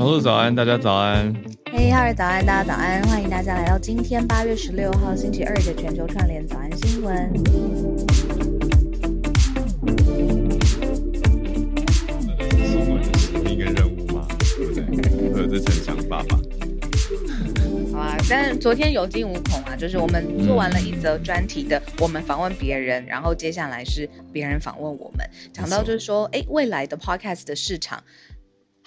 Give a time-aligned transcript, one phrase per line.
[0.00, 1.30] 小鹿早安，大家早安。
[1.70, 7.30] 嘿，哈尔早安，大家早安，欢迎大家来到今天八月十六号星期二的全球串联早安新闻。
[12.48, 14.26] 新闻的使命跟任务吗？
[14.56, 14.84] 对不对？
[15.34, 16.38] 我有这层想法吧。
[17.92, 28.02] 好啊，但是昨天有惊无恐啊，就是我们做完了一则专题的，我们访问别人，嗯、然后接下来是别人访问我们，讲到就是说，哎，未来的 podcast 的市场。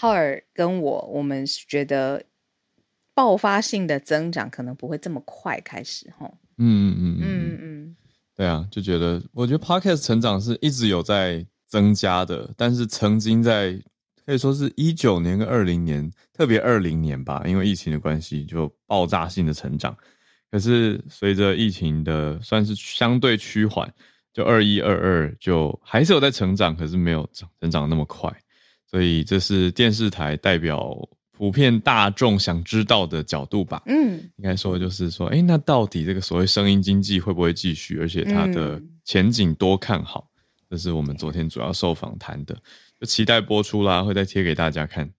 [0.04, 2.22] 浩尔跟我，我们觉得
[3.14, 6.38] 爆发性的增长可能不会这么快开始，吼。
[6.58, 7.96] 嗯嗯嗯嗯嗯，
[8.36, 13.82] 对啊，就觉得我觉得 Podcast 成长是一直有在增加的，但是曾经在
[14.26, 19.96] 可以说是一九年跟二零年，特别二零年吧，因为疫情的关系就爆炸性的成长。
[20.52, 23.90] 可是随着疫情的算是相对趋缓，
[24.34, 28.30] 就二一二二就还是有在成长，可是没有成长那么快。
[28.94, 30.96] 所以这是电视台代表
[31.32, 33.82] 普遍大众想知道的角度吧？
[33.88, 38.00] 嗯，应该说就是说，哎，那到底这个所谓声音经济会不会继续？
[38.00, 40.30] 而且它的前景多看好？
[40.70, 42.56] 这是我们昨天主要受访谈的，
[43.00, 45.12] 就期待播出啦，会再贴给大家看。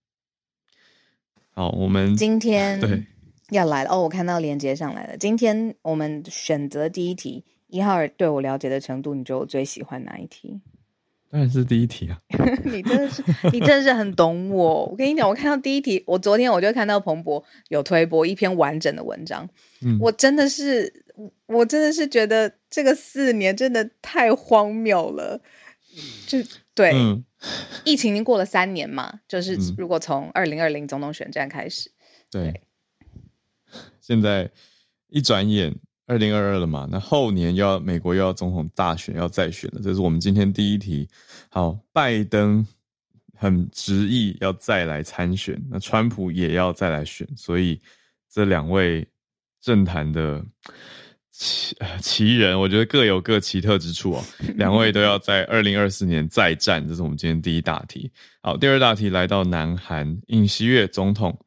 [1.50, 3.05] 好，我们今天对
[3.50, 5.16] 要来了哦，我看到连接上来了。
[5.19, 10.61] 今天我们选择第一题，一号对我了解的程度，你觉得我最喜欢哪一题？
[11.34, 12.16] 当然是第一题啊！
[12.64, 13.20] 你真的是，
[13.52, 14.84] 你真的是很懂我。
[14.84, 19.48] 我跟你讲，我看到第一题，我昨天我就看到彭博有推播一篇完整的文章。
[19.84, 21.04] 嗯，我真的是，
[21.46, 25.42] 我真的是觉得这个四年真的太荒谬了。
[26.28, 26.38] 就
[26.72, 27.24] 对，嗯、
[27.84, 31.91] 疫情已经过了三年嘛，就是如果从二零二零总统选战开始，
[32.30, 32.60] 对，对
[34.00, 34.53] 现在
[35.09, 35.75] 一转眼。
[36.06, 41.09] 二零二二了嘛，那后年又要美国又要总统大选要再选了，这是我们今天第一题。
[41.48, 42.66] 好，拜登
[43.34, 47.81] 很执意要再来参选，那川普也要再来选，所以
[48.31, 49.06] 这两位
[49.62, 50.44] 政坛的
[51.31, 54.25] 奇奇人，我觉得各有各奇特之处哦。
[54.56, 58.12] 两位都要在二零二四年再战，这是我们今天第一大题。
[58.42, 61.38] 好，第二大题来到南韩尹锡悦总统。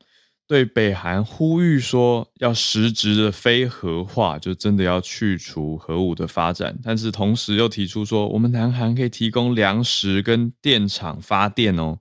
[0.47, 11.99] 对北韩呼吁说要实质的非核化，就真的要去除核武的发展，但是同时又提出说，我们南韩可以提供粮食跟电厂发电哦。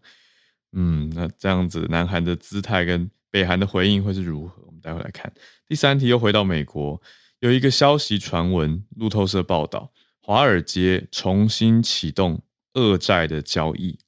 [0.74, 4.62] 嗯，那这样子南韩的姿态跟北韩的回应会是如何？
[4.64, 5.32] 我们待会来看。
[5.66, 7.02] 第三题又回到美国，
[7.40, 9.90] 有一个消息传闻，路透社报道，
[10.20, 12.40] 华尔街重新启动
[12.74, 13.98] 俄债的交易。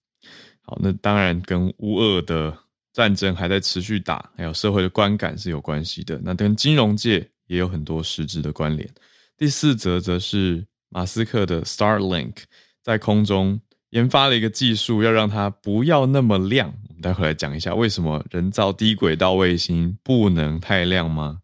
[0.62, 2.56] 好，那当然跟乌俄的。
[2.92, 6.20] 战争还在持续打，还有社会的观感是有关系的。
[6.22, 8.88] 那跟金融界也有很多实质的关联。
[9.36, 12.34] 第四则则是马斯克的 Starlink
[12.82, 13.60] 在空中
[13.90, 16.72] 研发了一个技术，要让它不要那么亮。
[16.88, 21.38] 我们待会来讲一下为什么人造低轨道卫星不能太亮吗？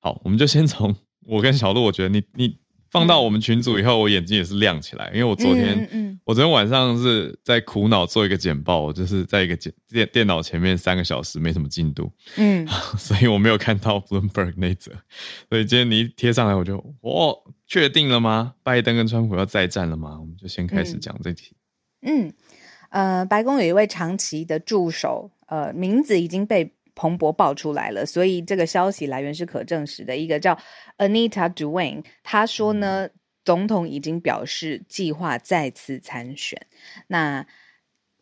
[0.00, 0.94] 好，我们就先从
[1.26, 2.61] 我跟小鹿，我觉得你你。
[2.92, 14.92] 放到我们群组以后，我眼睛也是亮起来，因为我昨天，嗯嗯、我昨天晚上是在苦恼做一个简报，我就是在一个简电电脑前面三个小时，没什么进度，嗯， 所以我没有看到 Bloomberg 那则，
[15.48, 17.34] 所以今天你一贴上来，我就，哦，
[17.66, 18.52] 确定了吗？
[18.62, 20.18] 拜登跟川普要再战了吗？
[20.20, 21.56] 我们就先开始讲这题。
[22.02, 22.30] 嗯，
[22.90, 26.70] 呃，白宫有一位长期的助手，呃，名字已经被。
[26.94, 30.16] 彭博爆出来了，所以这个消息来源是可证实的。
[30.16, 30.58] 一个叫
[30.98, 33.08] Anita Duane，他说呢，
[33.44, 36.60] 总统已经表示计划再次参选。
[37.08, 37.46] 那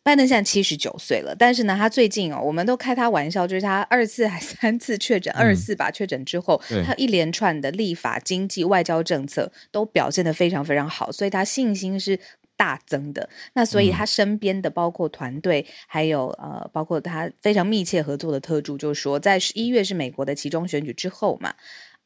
[0.03, 12.19] 拜登现在七十九岁了，但是呢，他最近哦，我们都开他玩笑，就是他二次还三次确诊，二次吧确诊之后，嗯、他一连串的立法、经济、外交政策都表现得非常非常好，所以他信心是。
[12.61, 21.55] 大增的，那所以他身边的包括团队，嗯、还有呃，包括他非常密切合作的特助，就是说，在十一月是美国的其中选举之后嘛，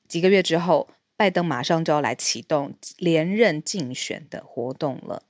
[0.07, 0.88] 几个月之后，
[1.18, 5.24] 拜登马上就要来启动连任竞选的活动了。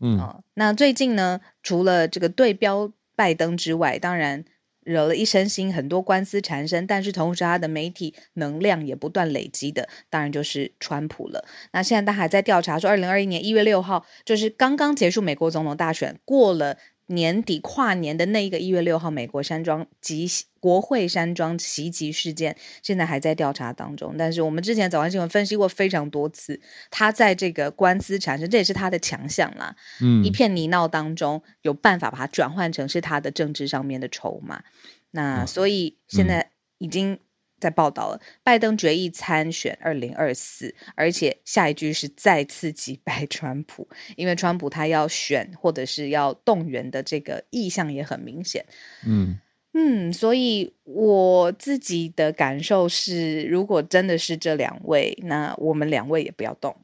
[0.00, 4.46] 嗯、呃，那最近呢，除了这个对标拜登之外，当然。
[4.82, 11.44] 惹了一身腥，很多官司缠身，但是同时他的媒体能量也不断累积的，当然就是川普了。
[11.72, 16.76] 那现在他还在调查说，二零二一年一月六号就是刚刚结束美国总统大选，过了
[17.10, 20.26] 年底跨年的那一个一月六号，美国山庄及
[20.58, 24.14] 国会山庄袭击事件，现在还在调查当中。
[24.16, 26.60] 但是我们之前早安新闻分析过非常多次，
[26.90, 29.74] 他在这个官司产生，这也是他的强项啦。
[30.00, 34.62] 嗯，一片泥淖当中，有办法把它转换成是他的政治上面的筹码。
[35.10, 37.18] 那所以现在已经。
[37.60, 43.86] 在报道了，拜登决议参选二零二四，而且下一句是再次击败川普，
[44.16, 48.64] 因为川普他要选或者是要动员的这个意向也很明显。
[49.06, 49.38] 嗯
[49.72, 56.74] 嗯，所以我自己的感受是，如果真的是这两位，那我们两位也不要动，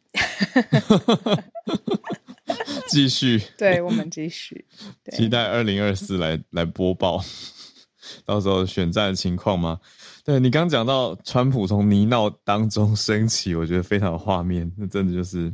[2.89, 3.43] 继续。
[3.59, 4.65] 对，我们继续，
[5.11, 7.25] 期待二零二四来来播报，
[8.25, 9.81] 到时候选战的情况吗？
[10.25, 15.53] 对，你刚讲到川普从泥淖当中 升起，我觉得非常有画面，那真的就是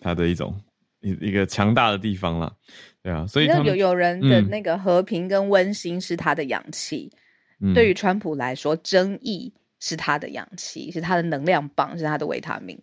[0.00, 0.54] 他的一种
[1.00, 2.54] 一一个强大的地方了。
[3.02, 7.12] 对啊，所以有有人的那个和平跟温馨是他的氧气，
[7.60, 12.78] 嗯、对于川普来说，争议是他的氧气，是他的能量棒，是他的维他命。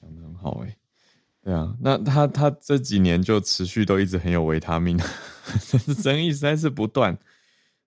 [0.00, 0.76] 讲的很好哎、欸，
[1.42, 4.98] 对啊，那他他这几年就持续都一直很有维他命，
[6.02, 7.16] 争议实在是不断。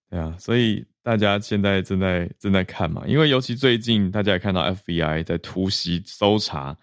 [0.09, 0.85] 对啊，所以。
[1.05, 6.77] 大家现在正在正在看嘛，因为尤其最近大家也看到 FBI 在突袭搜查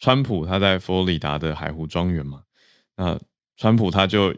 [0.00, 2.42] 川普他在佛罗里达的海湖庄园嘛，
[2.96, 3.16] 那
[3.56, 4.34] 川普他就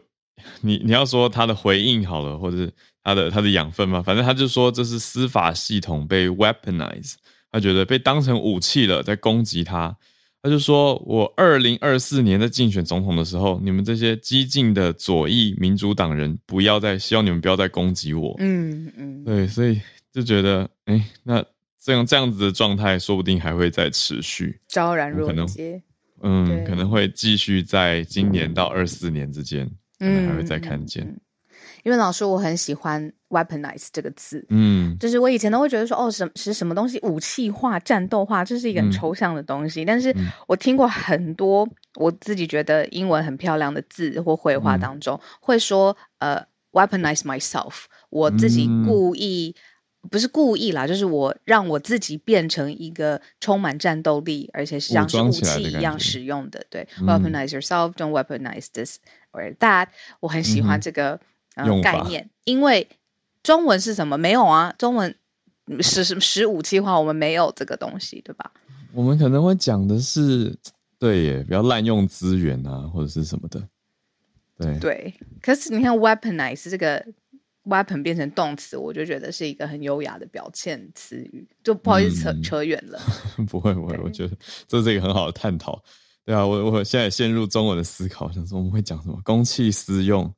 [0.61, 7.15] 你你要说他的回应好了，或者是他的他的养分嘛，反正他就说这是司法系统被 weaponize，
[7.51, 9.97] 他觉得被当成武器了，在攻击他。
[10.45, 18.35] 他就说：“我二零二四年在竞选总统的时候，你们这些激进的左翼民主党人，不要再希望你们不要再攻击我。
[18.37, 19.81] 嗯”嗯嗯，对，所以
[20.13, 21.43] 就觉得，哎、欸，那
[21.81, 25.81] 这样这样子的状态，说不定还会再持续，昭然若揭。
[26.21, 31.03] 嗯，可能会继续在今年到二四年之间，可能还会再看见。
[31.05, 31.21] 嗯嗯嗯
[31.85, 39.83] 因为老师，我很喜欢 weaponize 这个字，嗯，就是我以前都会觉得说，哦，什是什么东西武器化、战斗化，这是一个很抽象的东西。
[39.83, 40.11] 嗯、但是
[40.47, 49.55] 我听过很多我自己觉得英文很漂亮的字或绘画当中，嗯、会说，呃，weaponize myself，我自己故意、
[50.01, 56.65] 嗯、不是故意啦，就是我让我自己变成一个充满战斗力，而且是像是武器一样使用的。
[56.71, 58.97] 对、嗯、weaponize yourself，don't weaponize this
[59.33, 59.89] or that。
[60.21, 61.19] 我很喜欢这个。
[61.55, 62.87] 嗯嗯、概念，因为
[63.43, 64.17] 中文是什么？
[64.17, 65.15] 没有啊，中文
[65.81, 68.51] 使使武器化，我们没有这个东西，对吧？
[68.93, 70.55] 我们可能会讲的是，
[70.97, 73.67] 对耶，不要滥用资源啊，或者是什么的。
[74.57, 77.05] 对对，可是你看，weaponize 这个
[77.65, 82.99] weapon 变成动词，我就觉得是一个很优雅的表现词语，就不好意思扯、嗯、扯远了。
[83.49, 84.37] 不会不会，我觉得
[84.67, 85.83] 这是一个很好的探讨。
[86.23, 89.19] 对啊，我我现在陷入中文的思考，想说我们会讲什么？
[89.23, 90.33] 公器私用。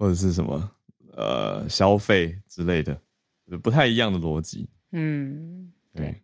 [0.00, 0.70] 或者是什么
[1.12, 2.98] 呃消费之类的，
[3.62, 4.66] 不太一样的逻辑。
[4.92, 6.22] 嗯，对。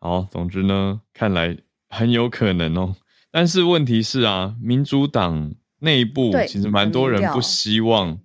[0.00, 1.56] 好，总之呢，看来
[1.88, 2.96] 很有可能哦。
[3.30, 8.20] 但是问题是啊，民主党内部其实蛮多人不希望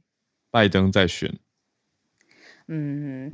[0.49, 1.39] 拜登再选。
[2.67, 3.31] 嗯，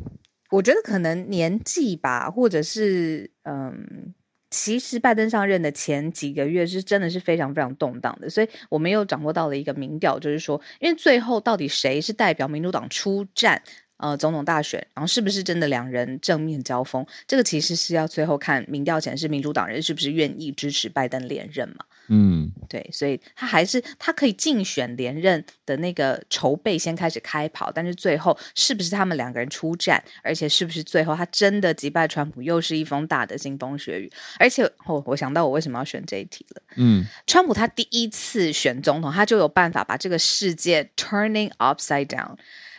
[0.51, 4.13] 我觉得可能年纪吧，或者是嗯。
[4.57, 13.62] 其实拜登上任的前几个月是真的是非常非常动荡的，所以我们又掌握到了一个民调，就是说，因为最后到底谁是代表民主党出战
[13.97, 21.85] 呃总统大选，然后是不是真的两人正面交锋，这个其实是要最后看民调显示民主党人是不是愿意支持拜登连任嘛。
[22.07, 34.11] 嗯，对，所以他还是他可以竞选连任的那个筹备先开始开跑，但是最后是不是他们两个人出战，而且是不是最后他真的击败川普，又是一封大的腥风血雨。
[34.37, 36.61] 而且哦，我想到我为什么要选这一题了。
[36.75, 42.35] 嗯，川普他第一次选总统，他就有办法把这个世界 turning upside down。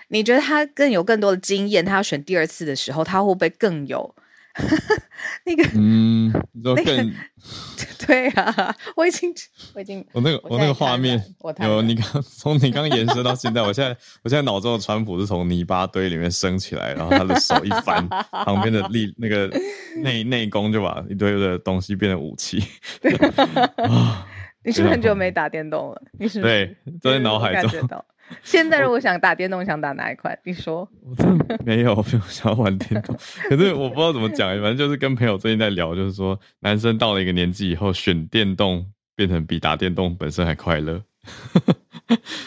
[0.08, 4.14] 你觉得他更有更多的经验，他要选第二次的时候，他会不会更有？
[5.44, 7.06] 那个，嗯，那个，
[8.06, 9.30] 对啊，我已经，
[9.74, 11.22] 我已经，我那个，我那个画面，
[11.60, 13.90] 有你刚 从你刚延伸到现在，我现在，
[14.22, 19.50] 我现在脑中的川普是从泥巴堆里面升起来，然后他的手一翻，旁边的力那个
[20.02, 22.62] 内内功就把一堆的东西变成武器。
[24.64, 26.02] 你是不是很久没打电动了？
[26.18, 27.70] 你是对，都在脑海中。
[28.42, 30.36] 现在如果想打电动，想打哪一款？
[30.44, 30.88] 你说？
[31.02, 33.16] 我真的没有， 没有想要玩电动。
[33.48, 41.02] 可是我不知道怎么讲，反正就是跟朋友最近在聊，就是说男生到了一个年纪以后，选电动变成比打电动本身还快乐。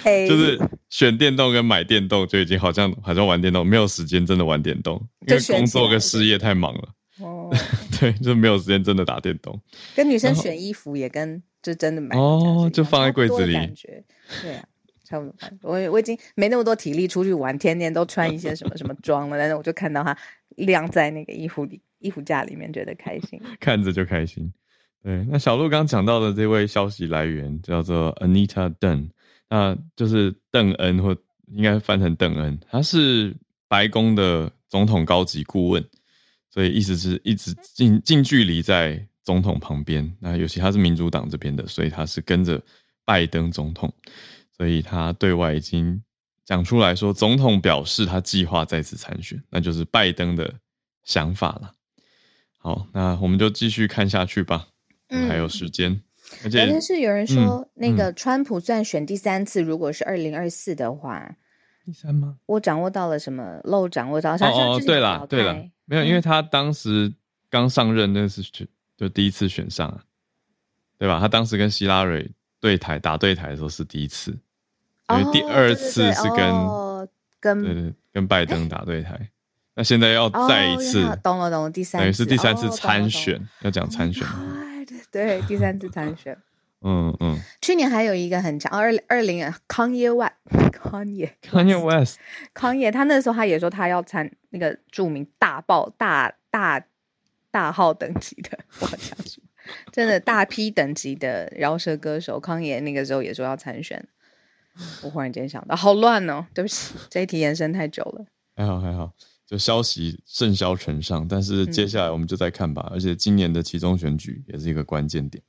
[0.03, 0.57] 就是
[0.89, 6.89] 选电动跟买电动就已经好像好像玩电动，没有时间真的玩电动，因为工作跟事业太忙了。
[7.19, 7.53] 哦，
[7.99, 9.59] 对，就没有时间真的打电动。
[9.93, 14.01] 跟女生选衣服也跟就真的买哦，就放在柜子里，感觉
[14.41, 14.63] 对啊，
[15.09, 15.33] 差不多。
[15.61, 20.15] 我我已经没那么多体力出去玩，天天都穿一些什么什么装了，但是我就看到它
[20.57, 24.51] 晾在那个衣服里衣服架里面，觉得开心，看着就开心。
[25.01, 29.09] 对，那小鹿刚讲到的这位消息来源叫做 Anita Dunn，
[29.49, 31.15] 那就是邓恩，或
[31.47, 33.33] 应该翻成邓恩，他是
[33.67, 35.83] 白宫的总统高级顾问，
[36.49, 40.13] 所以意思是一直近近距离在总统旁边。
[40.19, 42.61] 那尤其他是民主党这边的，所以他是跟着
[43.05, 43.91] 拜登总统，
[44.59, 46.03] 所以他对外已经
[46.43, 50.53] 讲出来说，总统表示他计划再次参选，那就是拜登的
[51.05, 51.71] 想法了。
[52.57, 54.67] 好，那我们就继续看下去吧。
[55.07, 56.01] 嗯，还有时间。
[56.43, 61.37] 而且，但是有人说，嗯、那个川普算选第三次，如果是二零二四的话，
[61.85, 62.35] 第三吗？
[62.45, 64.33] 我掌握到了什么漏掌握到？
[64.35, 65.53] 哦哦，对了对了，
[65.85, 67.13] 没有，因为他当时
[67.49, 68.65] 刚上任，那是就
[68.97, 70.03] 就第一次选上啊，
[70.97, 71.17] 对吧？
[71.21, 74.37] 他当时跟希拉蕊对台打对台的时候是第一次，
[75.09, 77.07] 因为第二次是跟、哦、
[77.39, 79.29] 跟对对跟拜登打对台。
[79.75, 84.27] 那现在要再一次，哦、懂了懂了，第三次等于是第三次参选，哦、要讲参选。
[85.11, 86.37] 对，第三次参选。
[86.81, 87.39] 嗯嗯。
[87.61, 96.83] 去年还有一个很强，二二零 Kanye West，Kanye Kanye West，Kanye，他那时候他也说他要参那个著名大爆大大
[97.51, 99.47] 大号等级的，我讲什么？
[99.91, 104.07] 真的大批等级的饶舌歌手 Kanye 那个时候也说要参选。
[105.03, 108.25] 我忽然间想到，好乱哦，对不起，这一题延伸太久了。
[108.55, 109.11] 还好还好。
[109.45, 112.85] 就消息甚嚣尘上，但是接下来我们就再看吧。
[112.91, 115.43] 嗯、而且今年的其中选举也是一个关键点。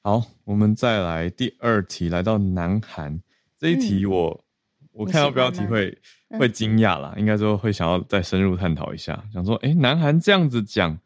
[0.00, 3.20] 好，我们再来第二题，来到南韩
[3.58, 5.98] 这一题我，我、嗯、我看到标题会
[6.38, 10.96] 会惊讶啦，应该说会想要再深入探讨一下，想说，诶，南韩这样子讲，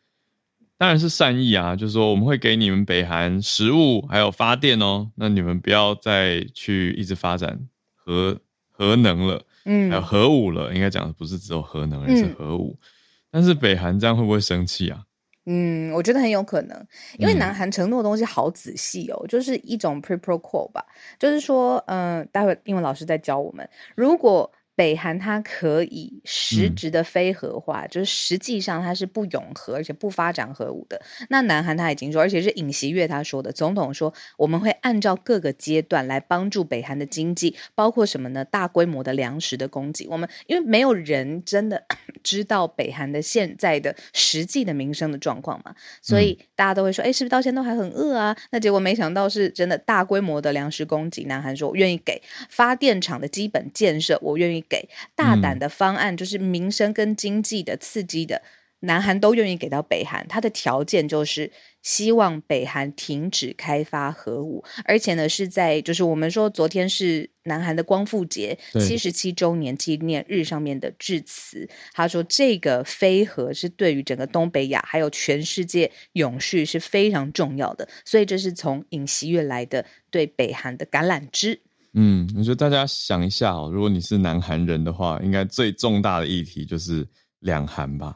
[0.78, 7.58] 当然是善意啊，就是说我们会给你们北韩食物还有发电哦，那你们不要再去一直发展
[7.94, 8.38] 核
[8.70, 9.42] 核能了。
[9.64, 12.78] 嗯，还有核武了，应该讲的不是只有核能，而是核武。
[12.78, 12.86] 嗯、
[13.30, 15.02] 但是北韩这样会不会生气啊？
[15.46, 16.86] 嗯，我觉得很有可能，
[17.18, 20.84] 因为南韩承诺的东西好仔细哦，嗯、就是一种 pre pro quo 吧，
[21.18, 24.52] 就是说，嗯、呃，待会英文老师在教我们，如果。
[24.76, 31.00] 北韩它可以实质的非核化，嗯、就是实际上它是不永核而且不发展核武的。
[31.30, 38.44] 那南韩他已经说，而且是尹锡悦他说的，总统说我们会按照各个阶段来帮助北韩的经济，包括什么呢？
[38.44, 40.06] 大规模的粮食的供给。
[40.08, 41.82] 我们因为没有人真的
[42.22, 48.36] 知道北韩的现在的实际的民生的状况嘛，所以大家都会说，哎、嗯，是不是到现在都还很饿啊？
[48.50, 51.24] 那结果没想到是真的大规模的粮食供给。
[51.24, 54.65] 南韩说我愿意给发电厂的基本建设，我愿意。
[54.68, 58.42] 给大胆的方案，就是民生跟经济的刺激的，嗯、
[58.80, 60.26] 南韩都愿意给到北韩。
[60.28, 61.50] 他的条件就是
[61.82, 81.60] 希望北韩停止开发核武，而且呢是在就是我们说昨天是南韩的光复节七十七周年纪念日上面的致辞，他说这个非核是对于整个东北亚还有全世界永续是非常重要的，所以这是从尹锡悦来的对北韩的橄榄枝。
[81.98, 88.14] 嗯，我觉得大家想一下哦，如果你是南韩人的话，应该最重大的议题就是两韩吧。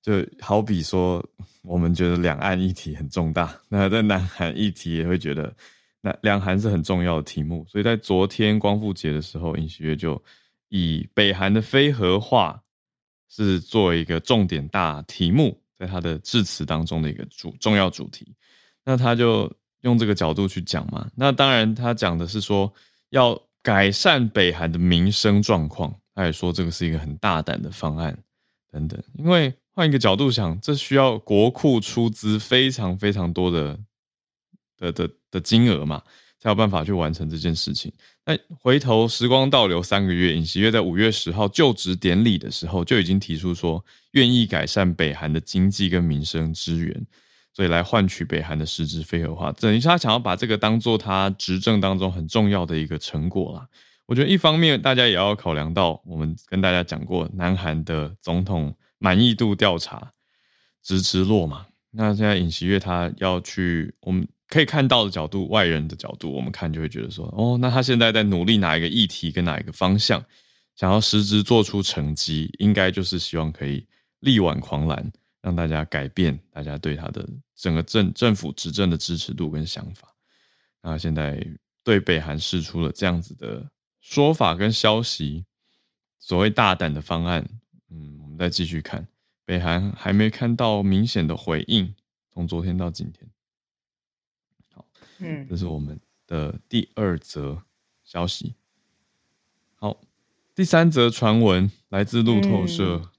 [0.00, 1.22] 就好比说，
[1.62, 5.54] 我们觉得两岸议题很重大， 那在南韩议题也会觉得
[6.00, 7.62] 那两韩是很重要的题目。
[7.68, 10.20] 所以在昨天光复节的时候，尹锡悦就
[10.70, 12.58] 以北韩的非核化
[13.28, 18.34] 是作为一个重点大题目，在他的致辞当中的一个主重要主题。
[18.82, 21.06] 那他就用这个角度去讲嘛。
[21.14, 22.72] 那当然，他讲的是说。
[23.10, 28.16] 要改善北韩的民生状况，他也说这个是一个很大胆的方案，
[28.72, 29.00] 等等。
[29.14, 33.78] 因为换一个角度想，这需要国库出资非常非常多的
[34.78, 36.02] 的的的金额嘛，
[36.38, 37.92] 才有办法去完成这件事情。
[38.24, 47.06] 那回头时光倒流三个月，尹锡悦在五月十号就职典礼的时候就已经提出说，愿意改善北韩的经济跟民生资源。
[47.52, 53.66] 所以来换取北韩的实质非核化，等于是他想要把这个当做他执政当中很重要的一个成果啦。
[54.06, 60.10] 我觉得一方面大家也要考量到，我们跟大家讲过，南韩的总统满意度调查
[60.82, 61.66] 直直落嘛。
[61.92, 70.24] 那现在尹锡悦他要去，我们可以看到的角度，外人的角度，我们看就会觉得说，哦，那他现在在努力哪一个议题跟哪一个方向，
[70.76, 73.86] 想要实质做出成绩，应该就是希望可以
[74.20, 75.12] 力挽狂澜。
[75.42, 80.14] 让大家改变大家对他的整个政政府执政的支持度跟想法。
[80.82, 81.46] 那现在
[81.82, 83.70] 对北韩释出了这样子的
[84.00, 85.44] 说法跟消息，
[86.18, 87.46] 所谓大胆的方案，
[87.88, 89.06] 嗯，我们再继续看，
[89.44, 91.94] 北韩还没看到明显的回应，
[92.32, 93.30] 从昨天到今天。
[94.72, 94.86] 好，
[95.18, 97.62] 嗯，这是我们的第二则
[98.04, 98.54] 消息。
[99.76, 99.98] 好，
[100.54, 102.96] 第三则传闻来自路透社。
[102.96, 103.09] 嗯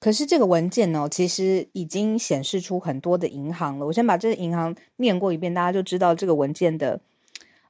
[0.00, 3.86] 可是这个文件呢，其实已经显示出很多的银行了。
[3.86, 7.00] 我先把这个银行念过一遍，大家就知道这个文件的，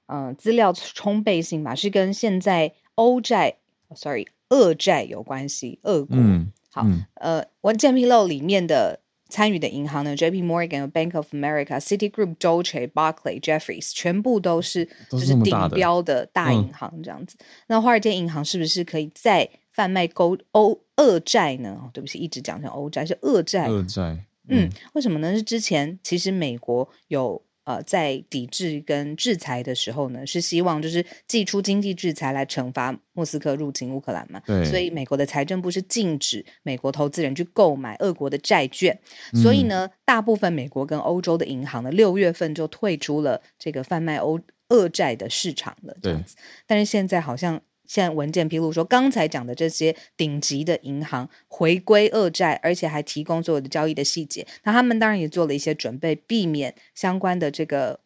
[0.06, 3.56] 呃，资料充沛性吧，是跟现在欧债
[3.94, 5.78] ，sorry，俄债有关系。
[5.84, 10.42] 俄国，嗯、好，嗯、呃，文件披露里面的参与的银行呢，J.P.
[10.42, 17.36] Morgan、Bank of America、Citigroup、Deutsche、Barclays、Jefferies，全部都是就是顶标的大银行这样子。
[17.40, 20.80] 嗯、那华尔街银行是不是可以再贩卖勾欧？
[20.98, 21.88] 恶债呢？
[21.94, 23.68] 对不起，一直讲成欧债是恶债。
[23.68, 24.02] 恶债，
[24.48, 25.32] 嗯，嗯，为什么呢？
[25.32, 34.42] 是之前其实美国有呃在抵制跟制裁的时候呢，是希望就是祭出经济制裁来惩罚莫斯科入侵乌克兰嘛。
[34.44, 34.64] 对。
[34.64, 38.98] 所以美国的财政部是禁止美国投资人去购买俄国的债券。
[39.32, 45.96] 嗯、所以呢，大部分美国跟欧洲的银行呢，六月份就退出了这个贩卖欧恶债的市场了。
[46.02, 46.34] 这样子。
[46.66, 47.60] 但是现在好像。
[47.88, 54.46] 现在文件披露说，刚才讲的这些顶级的银行回归恶债，而且还提供所有的交易的细节。
[54.62, 57.98] 那他们当然也做了一些准备，避免相关的这个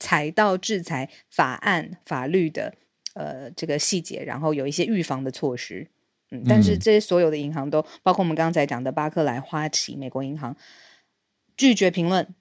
[0.00, 2.74] 财道制裁法案法律的
[3.14, 5.86] 呃这个细节，然后有一些预防的措施。
[6.30, 10.56] 嗯，但是这些所有的银行都包括我们刚才讲的巴克莱、花旗、美国银行
[11.56, 12.34] 拒绝评论。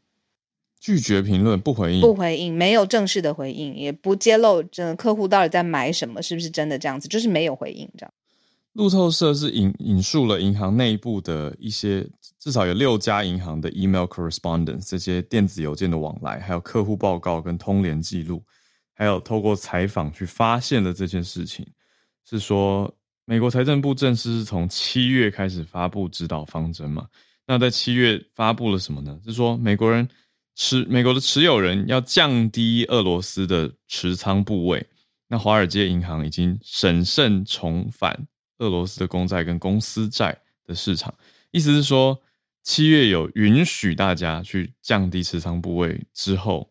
[0.82, 8.12] 拒绝评论，不回应，不回应，没有正式的回应，也不揭露这客户到底在买什么，是不是真的这样子，就是没有回应这样。
[8.74, 12.04] 路透社是引引述了银行内部的一些，
[12.40, 18.42] 至少有六家银行的 email correspondence，这些电子邮件的往来，还有客户报告跟通联记录，
[18.96, 21.64] 还有透过采访去发现的这件事情，
[22.28, 22.92] 是说
[23.26, 27.06] 美国财政部正式是从七月开始发布指导方针嘛？
[27.46, 29.20] 那在七月发布了什么呢？
[29.24, 30.10] 是说美国人。
[30.56, 34.86] 持美国的持有人要降低俄罗斯的持仓部位，
[35.28, 38.28] 那华尔街银行已经审慎重返
[38.58, 41.14] 俄罗斯的公债跟公司债的市场，
[41.52, 42.22] 意思是说，
[42.64, 46.70] 七月有允许大家去降低持仓部位之后，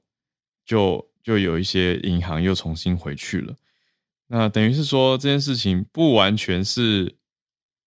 [0.65, 3.57] 就就有一些银行又重新回去了。
[4.27, 7.17] 那等于是说这件事情不完全是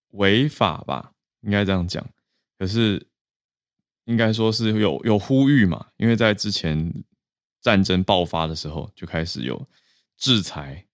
[0.10, 2.06] 违法吧，应该这样讲，
[2.58, 3.06] 可是。
[4.05, 6.93] 应该说是有有呼吁嘛，因为在之前
[7.61, 9.65] 战争爆发的时候就开始有
[10.17, 10.85] 制裁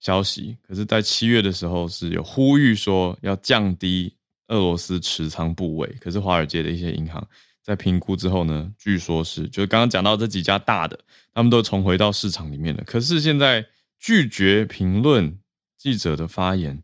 [0.00, 4.14] 消息，可是，在七月的时候是有呼吁说要降低
[4.48, 7.26] 俄罗斯持仓部位，可是华尔街的一些银行
[7.62, 10.98] 在评估之后呢，据说是就刚刚讲到这几家大的，
[11.34, 13.66] 他们都重回到市场里面了，可是现在
[13.98, 15.38] 拒绝评论
[15.76, 16.82] 记者的发言。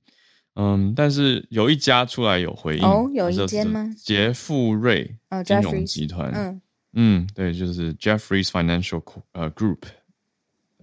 [0.56, 3.92] 嗯，但是有一家出来有回应哦，有一间吗？
[3.98, 6.60] 杰富瑞金融集团，哦、嗯
[6.92, 9.80] 嗯，对，就是 Jefferies Financial 呃 Group，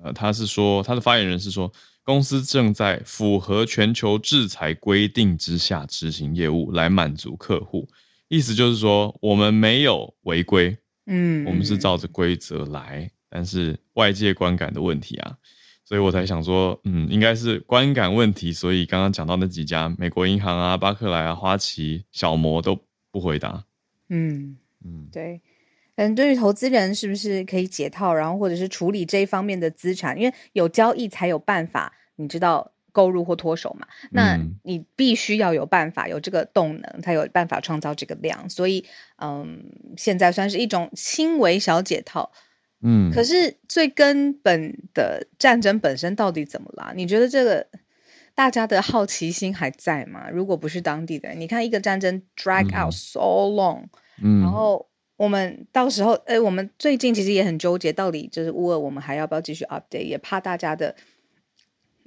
[0.03, 1.71] 呃，他是说他的发言人是说，
[2.03, 7.87] 公司正在符合全球制裁规定之下执行业务，来满足客户。
[8.27, 15.37] 意思就是说，我们没有违规，嗯，我们是照着规则来，但是外界观感的问题啊。
[15.91, 18.53] 所以我才想说，嗯，应该是观感问题。
[18.53, 22.79] 所以刚刚讲到那几家美国银行啊、巴克莱啊、花旗、小摩都
[23.11, 23.65] 不回答。
[24.07, 25.41] 嗯嗯，对。
[25.97, 30.17] 嗯，对于投资人是不是可以解套，然后或者是处理这一方面的资产？
[30.17, 33.85] 因为有交易才有办法，你知道购入或脱手嘛？
[34.11, 38.49] 那你必须要有办法，有这个动能，才有办法创造这个量。
[38.49, 38.85] 所以，
[39.21, 39.61] 嗯，
[39.97, 42.31] 现在算是一种轻微小解套。
[42.81, 46.93] 嗯，可是最根本的战争本身到底怎么啦？
[46.95, 47.67] 你觉得这个
[48.33, 50.29] 大家的好奇心还在吗？
[50.29, 53.83] 如果不是当地的人，你看一个战争 drag out so long，
[54.23, 60.05] 嗯，然后我们到时候，哎，我们最近其实也很纠结，到底就是乌尔，我们还要不要继续 update？
[60.05, 60.95] 也怕大家的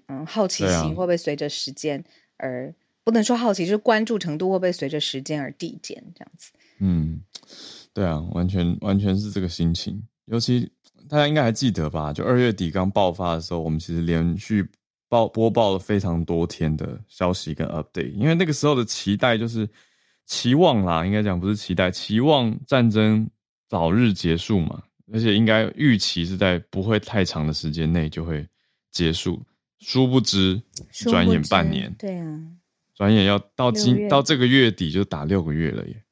[0.09, 2.03] 嗯好奇心会不会随着时间
[2.37, 6.03] 而、啊、不能说好奇，就是关注程度会不会随着时间而递减？
[6.17, 7.23] 这样子，嗯，
[7.93, 10.03] 对啊，完全完全是这个心情。
[10.27, 10.71] 尤其
[11.09, 12.13] 大家应该还记得吧？
[12.13, 14.67] 就二月底刚爆发的时候，我们其实连续
[15.09, 19.69] 报播报了非常多天的消息跟 update，因为那个时候的期待就是
[20.27, 23.29] 期望啦，应该讲不是期待，期望战争
[23.69, 24.83] 早日结束嘛，
[25.13, 28.47] 而且应该预期是在不会太长的时间内就会
[28.91, 29.43] 结束。
[29.81, 32.41] 殊不知，转眼半年，对啊，
[32.95, 36.04] 转眼要到今到这个月底就打六个月了耶。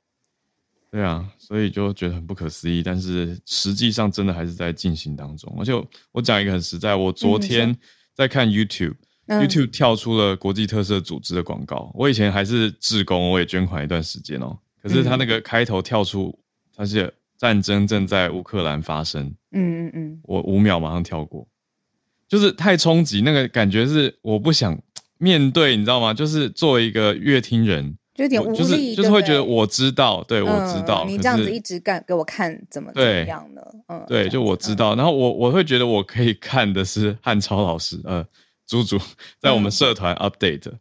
[0.92, 5.50] 对啊，所以就觉得很不可思议，但是实际上真的还是在进行当中。
[5.58, 5.72] 而且
[6.12, 7.74] 我讲一个很实在，我昨天
[8.14, 8.96] 在看 YouTube，YouTube、
[9.28, 11.90] 嗯、YouTube 跳出了国际特色组织的广告。
[11.94, 14.58] 我以前还是志工，我也捐款一段时间哦。
[14.82, 16.38] 可是他那个开头跳出，
[16.76, 21.48] 他是战争正在乌克兰发生嗯嗯嗯，我五秒马上跳过，
[22.28, 24.78] 就是太冲击，那个感觉是我不想
[25.16, 26.12] 面对，你知道吗？
[26.12, 33.62] 就是作为一个乐听人，就有点无力，就是就是会觉得我知道，对，嗯、我知道，你这样子一直干给我看怎么怎么样呢？
[33.88, 38.24] 嗯，对，就我知道，然后我我会觉得我可以看的是汉超老师，呃，
[38.66, 38.98] 猪猪
[39.40, 40.68] 在我们社团 update。
[40.70, 40.78] 嗯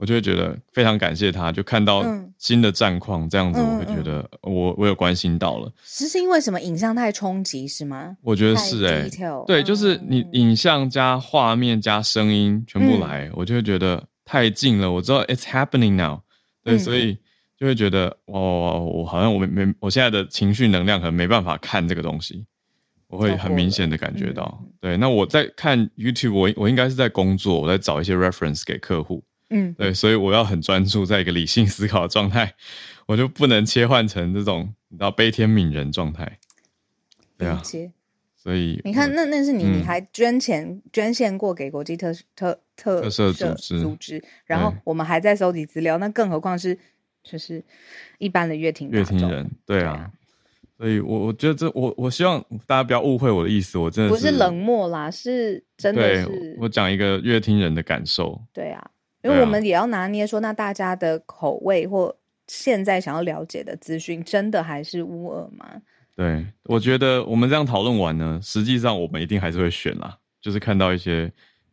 [0.00, 2.02] 我就会觉得非常感谢他，就看到
[2.38, 5.70] 新的战况这样子，我会觉得我我有关心到了。
[5.84, 8.16] 是是因为什么影像太冲击是吗？
[8.22, 14.90] 我觉得是哎、欸，对，就是你影像加画面加声音全部来，嗯、我就会觉得太近了。
[14.90, 16.18] 我知道 it's happening now，
[16.62, 17.16] 对，嗯、所以
[17.56, 22.44] 就会觉得哇，我好像我没没，我现在的情绪能量可能没办法看这个东西，
[23.08, 24.60] 我会很明显的感觉到。
[24.62, 29.22] 嗯、对，那我在看 YouTube，我我应该是在工作，我在找一些 reference 给客户。
[29.50, 32.54] 嗯，对，所以我要很专注在一个理性思考的状态，
[33.06, 36.38] 我就不能切换成这种你知道悲天悯人状态。
[37.36, 37.60] 对啊，
[38.42, 46.76] 所以你看，那那是你，你还捐钱捐献过给国际特特特特色组织组织，然后我们还在收集资料，那更何况是
[47.22, 47.62] 就是
[48.16, 50.10] 一般的乐听乐听人，对啊，
[50.78, 58.90] 所以我我觉得这我我希望大家不要误会我的意思，我真的不是冷漠啦，是真的是我讲一个乐听人的感受，对啊。
[59.22, 65.82] 因为我们也要拿捏说，那大家的口味或现在想要了解的资讯，真的还是乌尔吗？
[66.20, 71.32] 对，我觉得我们这样讨论完呢，实际上我们一定还是会选啦，就是看到一些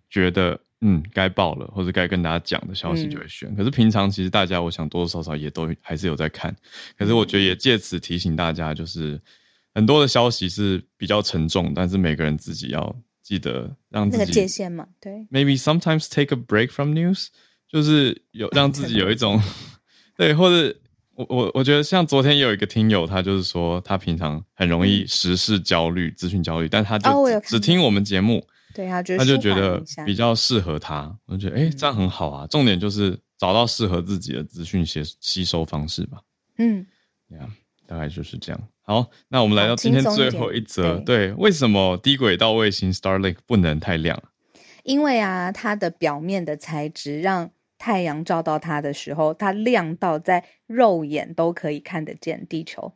[0.09, 3.49] 觉得嗯该报了或者该跟大家讲的消息就会选。
[3.51, 6.55] 嗯、可是平常其实大家，我想多多少少也都还是有在看。
[6.97, 9.19] 可是我觉得也借此提醒大家，就是
[9.73, 12.95] 很多的消息是比较沉重，但是每个人自己要。
[13.27, 15.27] 记得让自己那个界限嘛，对。
[15.29, 17.27] Maybe sometimes take a break from news，
[17.67, 19.41] 就是有让自己有一种
[20.15, 20.73] 对，或者
[21.17, 32.45] 我我我觉得像昨天也有一个听友，他就是说他平常很容易时事焦虑、资讯焦虑，但他就只听我们节目，对他觉得他就觉得比较适合他，我就觉得哎、欸、这样很好啊。
[32.45, 36.19] 重点就是找到适合自己的资讯吸吸收方式吧。
[36.59, 36.85] 嗯，
[37.27, 37.49] 对啊，
[37.87, 38.61] 大概就是这样。
[38.83, 40.97] 好，那我们来到今天最后一则。
[40.99, 44.21] 对，对，为什么低轨道卫星 Starlink 不能太亮？
[44.83, 52.93] 因为啊，它的表面的材质让太阳照到它的时候，它亮到在肉眼都可以看得见地球。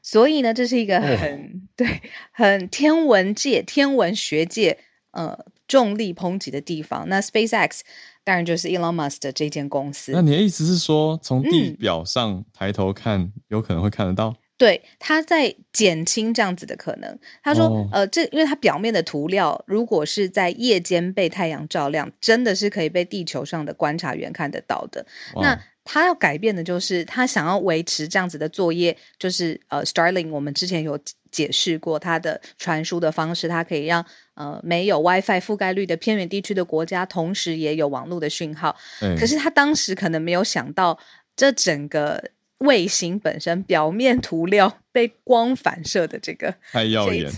[0.00, 4.78] 所以呢，这是一个很、哦、 对、很天文界、天文学界
[5.10, 7.08] 呃重力抨击的地方。
[7.08, 7.80] 那 SpaceX
[8.22, 10.12] 当然就是 Elon Musk 的这间公司。
[10.12, 14.36] 那你的意思是说，从地表上抬头看，嗯、有可能会看得到？
[14.62, 17.18] 对，他在减轻这样子的可能。
[17.42, 25.04] 他说：“哦、呃，这因为它表面的涂料，如果是在夜间被太阳照亮，真的是可以被地球上的观察员看得到的。
[25.34, 30.96] 那他要改变的就是，他想要维持这样子的作业，就是呃，Starling，我们之前有
[31.32, 38.76] 解释过它的传输的方式，它可以让呃没有 WiFi 覆盖率的偏远地区的国家，同时也有网络的讯号。
[39.00, 40.96] 嗯、可是他当时可能没有想到，
[41.34, 42.22] 这整个。”
[42.62, 47.30] 卫星本身表面涂料被光反射的这个太耀眼，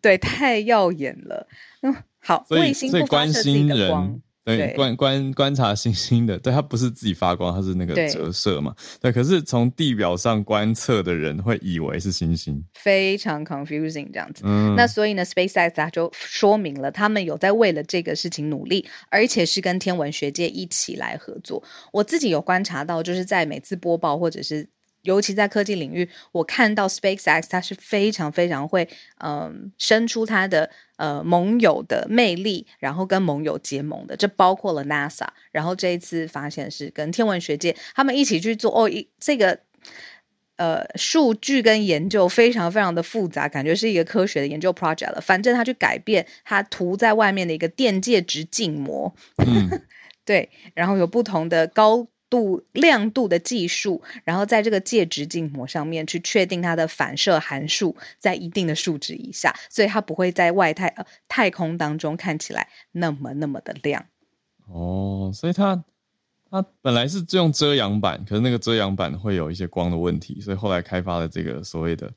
[0.00, 1.46] 对，太耀眼了。
[1.82, 4.20] 嗯，好，卫星不发射自己的光。
[4.44, 8.74] 对，对观观观察星星的，对，它不是自己发光，它是那个折射嘛。
[9.00, 14.42] 对，对，可是从地表上观测的人会以为是星星，非常 confusing 这样子。
[14.44, 21.62] 嗯，那所以呢，SpaceX 它就说明了，他们有在为了这个事情努力，而且是跟天文学界一起来合作。
[21.92, 24.68] 我自己有观察到，就是在每次播报或者是。
[25.02, 28.88] 尤其在科技领域，我看到 SpaceX 它是非常非常会，
[29.18, 35.26] 嗯、呃，伸出它的呃盟友的魅力，然后跟盟友结盟的，这包括了 NASA。
[35.50, 39.58] 然后这一次发现是跟天文学界他们一起去做哦，一这个
[40.56, 45.20] 呃数据跟研究非常非常的复杂，感觉是一个科学的研究 project 了。
[45.20, 49.12] 反正他去改变它涂在外面的一个电介质镜膜，
[49.44, 49.82] 嗯、
[50.24, 52.06] 对，然后有不同的高。
[52.32, 64.02] 度亮度的技术，然后在这个介质镜膜上面去确定它的反射函数在一定的数值以下，所以它不会在外太呃太空当中看起来那么那么的亮。
[64.66, 65.84] 哦，所以它
[66.50, 72.10] 它本来是用遮阳板，可是那个遮阳板会有一些光的问题，所以后来开发了这个所谓的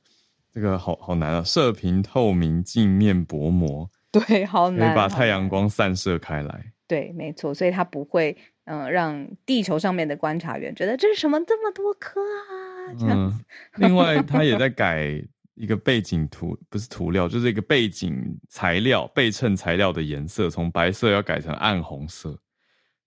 [0.53, 3.91] 这个好好难啊，射频透明镜面薄膜。
[4.11, 6.71] 对，好难，可以把太阳光散射开来。
[6.87, 8.37] 对，没错，所以它不会。
[8.65, 12.93] 嗯，让地球上面的观察员觉得这是什么这么多颗啊？
[12.99, 13.43] 这样子。
[13.77, 15.23] 嗯，另外，他也在 改
[15.53, 22.37] 一个背景涂，不是涂料，就是一个背景材料，背衬材料的颜色，从白色要改成暗红色，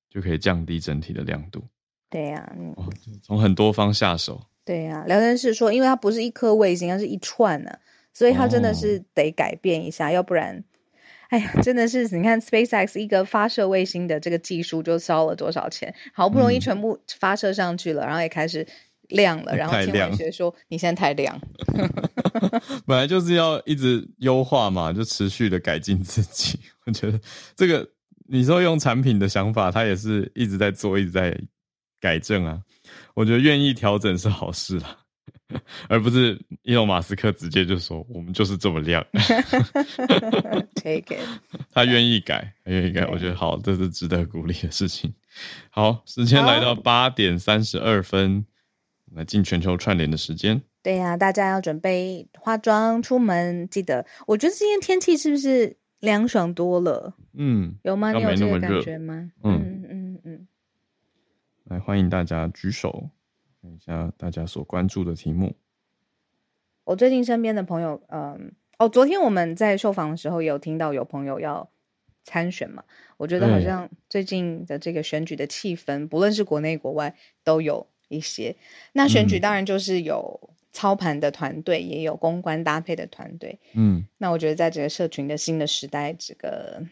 [0.09, 1.63] 就可以降低整体的亮度。
[2.09, 2.75] 对呀，啊，嗯，
[3.23, 4.41] 从很多方下手。
[4.65, 7.79] 对呀，啊，聊天室说，因为它不是一颗卫星，它是一串呢，啊，
[8.15, 10.65] 所以它真的是得改变一下，哦、要不然，
[11.29, 18.67] 哎呀，真的是你看 SpaceX 一个发射卫星的这个技术就烧了多少钱，好不容易全部发射上去了，嗯、然后也开始
[19.09, 21.39] 亮了，然后天文学说你现在太亮
[22.87, 26.59] 本来就是要一直优化嘛，就持续的改进自己。
[26.87, 27.21] 我觉得
[27.55, 27.87] 这个
[28.27, 31.39] 你说用产品的想法，他也是一直在做，一直在
[32.01, 32.59] 改正啊。
[33.15, 34.97] 我觉得愿意调整是好事啦。
[35.89, 39.05] 而不是伊隆马斯克直接就说我们就是这么亮，
[40.75, 41.21] Take it，
[41.73, 45.15] 他愿意改，他愿意改，我觉得好，这是值得鼓励的事情。
[45.71, 48.45] 好，时间来到八点三十二分，
[49.15, 50.61] 来进全球串联的时间。
[50.83, 54.05] 对呀、啊，大家要准备化妆出门，记得。
[54.27, 57.15] 我觉得今天天气是不是凉爽多了？
[57.33, 58.13] 嗯，有吗？
[58.13, 59.31] 你有这个感觉吗？
[59.43, 60.49] 嗯嗯嗯嗯。
[61.65, 63.11] 来，欢迎大家举手。
[63.69, 65.55] 看一下大家所关注的题目。
[66.85, 71.69] 我最近身边的朋友，嗯，哦，昨天我们在受访的时候，有听到有朋友要
[72.25, 72.83] 参选嘛？
[73.19, 78.57] 我觉得好像最近的这个选举的气氛，不论是国内国外，都有一些。
[78.93, 83.59] 那选举当然就是有操盘的团队，嗯、也有公关搭配的团队。
[83.75, 86.83] 嗯，那我觉得在这个社群的新的时代，这个。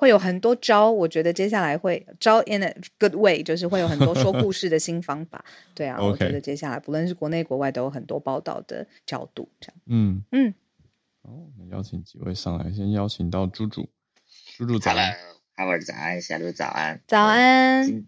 [0.00, 5.44] 会有很多招，我觉得接下来会招 in a good way，就是会有很多说故 事的新方法。
[5.74, 9.76] 对啊，我觉得接下来不论是国内国外都有很多报道的角度，这样。
[9.88, 10.54] 嗯嗯。
[11.22, 13.90] 好，我们邀请几位上来，先邀请到猪猪，
[14.56, 15.14] 猪猪早安
[15.58, 18.06] ，Hello，Howard 早安，小鹿早安，早安。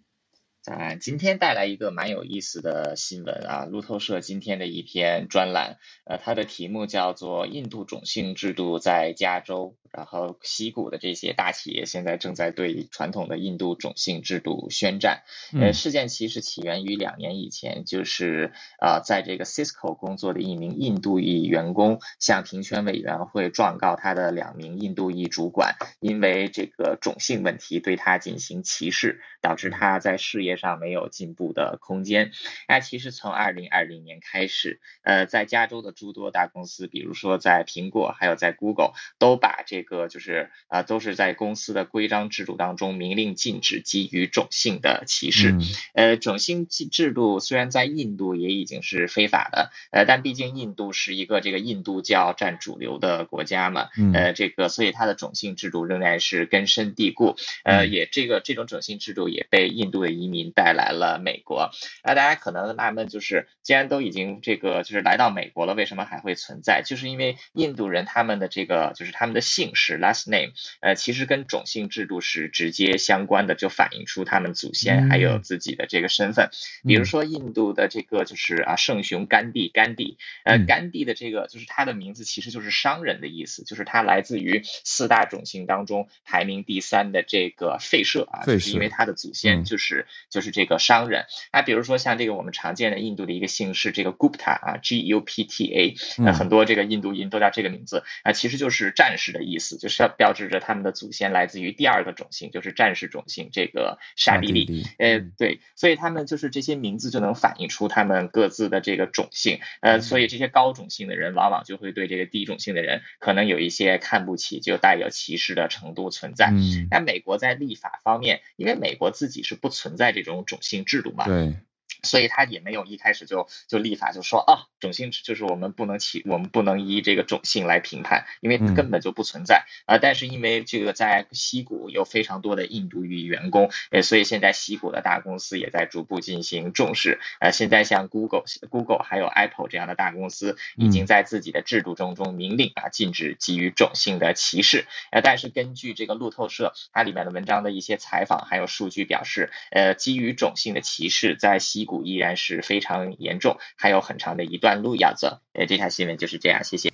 [0.63, 9.75] 早安，今天带来一个蛮有意思的新闻啊，路透社今天的一篇专栏，呃，它的题目叫做《印度种姓制度在加州》。
[9.93, 15.23] 然后，西谷的这些大企业现在正在对传统的印度种姓制度宣战。
[15.53, 32.33] 呃，事件其实起源于两年以前，就是啊、呃，在这个 Cisco 工作的一名印度裔员工向平权委员会状告他的两名印度裔主管，因为这个种姓问题对他进行歧视，导致他在事业上没有进步的空间。
[32.69, 45.53] 那其实从二零二零年开始，呃，在加州的诸多大公司，比如说在苹果，还有在 Google，都把这个就是啊、呃，都是在公司的规章制度当中明令禁止基于种姓的歧视。
[45.53, 45.61] 嗯、
[45.95, 57.37] 呃，种姓制度虽然在印度也已经是非法的，呃，但毕竟印度是一个这个印度教占主流的国家嘛，嗯、呃，这个所以它的种姓制度仍然是根深蒂固。
[57.65, 61.59] 呃，也这个这种种姓制度也被印度的移民带来了美国。
[61.59, 61.71] 啊、
[62.03, 66.83] 呃，大家可能纳闷，就是既然都已经这个就是来到美国了，为什么还会存在？
[66.85, 69.71] 就是因为印度人他们的这个就是他们的姓。
[69.75, 76.51] 氏 last name，呃，其实跟种姓制度是直接相关的，就反映出他们祖先还有自己的这个身份。
[76.85, 91.27] 嗯、比如说印度的这个就是啊圣雄甘地，甘地，呃，甘地的这个就是他的名字其实就是商人的意思，就是他来自于四大种姓当中排名第三的这个吠舍啊，就是因为他的祖先就是、嗯、就是这个商人。
[91.53, 99.77] 那比如说像这个我们常见的印度的一个姓氏这个 Gupta 啊，G U P T A，那很多这个印度人都叫这个名字啊，其实就是战士的意思。
[99.77, 104.87] 就是要标志着他们的祖先来自于第二个种姓，就是战士种姓，这个沙比利。
[104.99, 109.61] 呃，对，所以他们就是这些名字就能反映出他们各自的这个种姓。
[109.81, 116.47] 呃，所以这些高种姓的人往往就会对这个低种姓的人可能有一些看不起，就带有歧视的程度存在。
[116.53, 121.27] 嗯，那美国在立法方面，因为美国自己是不存在这种种姓制度嘛。
[121.27, 121.57] 对。
[122.03, 129.99] 所以他也没有一开始就就立法就说啊，种姓就是我们不能起，我们不能依这个种姓来评判，因为根本就不存在啊。
[129.99, 137.21] 但是因为这个在西谷有非常多的印度裔员工，呃，所以现在西谷的大公司也在逐步进行重视。
[137.41, 144.87] 呃，现在像 Google、Google 还有 Apple 这样的大公司，已经在自己的制度中中明令啊，禁止基于种姓的歧视。
[145.13, 155.41] 呃，但是根据这个路透社它里面的文章的一些采访还有数据表示，呃，基于种姓的歧视在矽依然是非常严重，还有很长的一段路要走。
[155.53, 156.91] 呃，这条新闻就是这样，谢谢。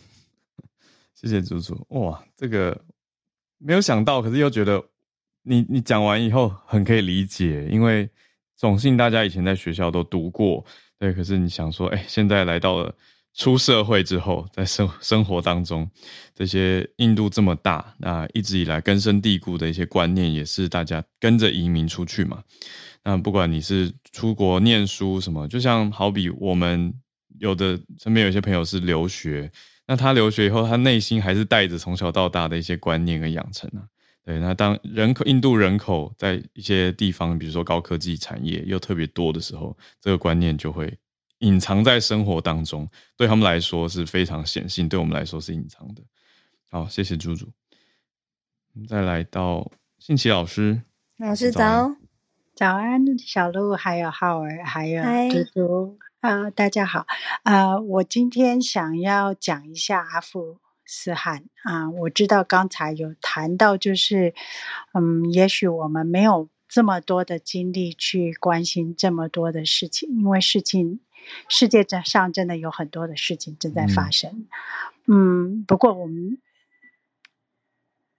[1.15, 1.87] 谢谢猪猪。
[1.91, 2.85] 哇，这个
[3.59, 4.85] 没有想到，可是又觉得
[5.43, 8.09] 你你讲完以后很可以理解，因为
[8.57, 10.65] 总信大家以前在学校都读过，
[10.99, 11.13] 对。
[11.13, 12.95] 可是你想说，哎，现在来到了
[13.35, 15.89] 出社会之后，在生生活当中，
[16.35, 22.43] 这些印度这么大，那一直以来根深蒂固的一些观念，也是大家跟着移民出去嘛。
[23.09, 26.93] 那不管你是出国念书什么，就像好比我们
[27.39, 29.51] 有的身边有些朋友是留学，
[29.87, 33.81] 那他留学以后，他内心还是带着从小到大的一些观念跟养成啊。
[34.27, 40.93] 对，那当人口印度人口在一些地方，比如说高科技产业又特别多的时候，这个观念就会
[41.39, 46.03] 隐藏在生活当中，对他们来说是非常显性，对我们来说是隐藏的。
[46.71, 47.51] 好，谢谢猪猪。
[48.87, 50.83] 再来到信奇老师，
[51.17, 51.91] 老师早，
[52.59, 57.07] 早安，小鹿，还有浩儿，还有嘟嘟啊、呃，大家好
[57.45, 57.81] 啊、呃！
[57.81, 64.35] 我今天想要讲一下阿富斯汗啊、呃，我知道刚才有谈到，就是
[64.93, 70.99] 嗯，也许我们没有这么多的精力去关心这么多的事情，因为事情
[71.49, 74.49] 世界上真的有很多的事情正在发生。
[75.07, 76.39] 嗯，嗯，不过我们。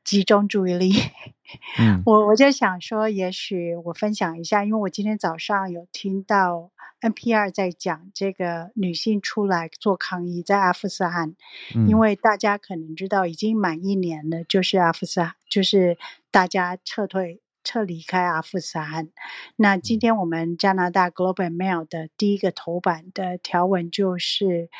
[0.09, 0.91] 集中注意力，
[1.77, 11.35] 嗯，我我就想说，也许我分享一下，因为我今天早上有听到 NPR 在讲这个女性出来做抗议，在阿富汗，
[11.75, 15.99] 嗯，因为大家可能知道，已经满一年了，就是阿富汗，就是
[16.31, 19.09] 大家撤退、撤离开阿富汗。
[19.57, 24.71] 那今天我们加拿大 Globe and Mail 的第一个头版的条文就是，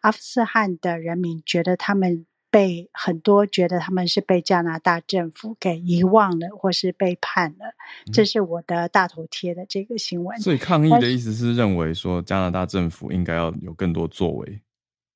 [0.00, 2.26] 阿富汗的人民觉得他们。
[2.52, 7.74] 被很多觉得他们是被加拿大政府给遗忘了，或是背叛了。
[8.12, 10.38] 这是我的大头贴的这个新闻。
[10.38, 14.60] 所以抗议的意思是认为说加拿大政府应该要有更多作为。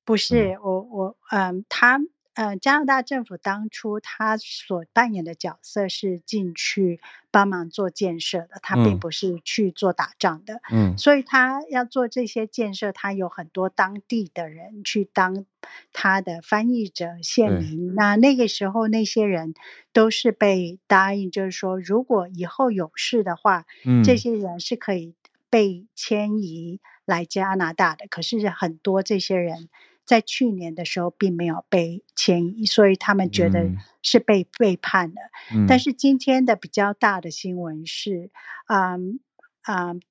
[0.03, 1.99] 不是，嗯、我我嗯，他。
[2.37, 10.61] 呃，加拿大政府当初他所扮演的角色是进去帮忙做建设的，他并不是去做打仗的。
[10.71, 15.45] 嗯，所以他要做这些建设，他有很多当地的人去当
[15.91, 17.95] 他的翻译者、县民。
[17.95, 19.55] 那那个时候，那些人
[19.91, 25.15] 都是被答应，就是说，如果以后有事的话，嗯，这些人是可以
[25.49, 28.05] 被迁移来加拿大的。
[28.07, 29.69] 可是很多这些人。
[30.07, 33.69] 在去年的时候，并没有被迁移，所以他们觉得
[34.01, 35.21] 是被背叛的。
[35.53, 35.65] 嗯。
[35.67, 38.31] 但是今天的比较大的新闻是，
[38.67, 39.19] 嗯
[39.67, 40.01] 嗯，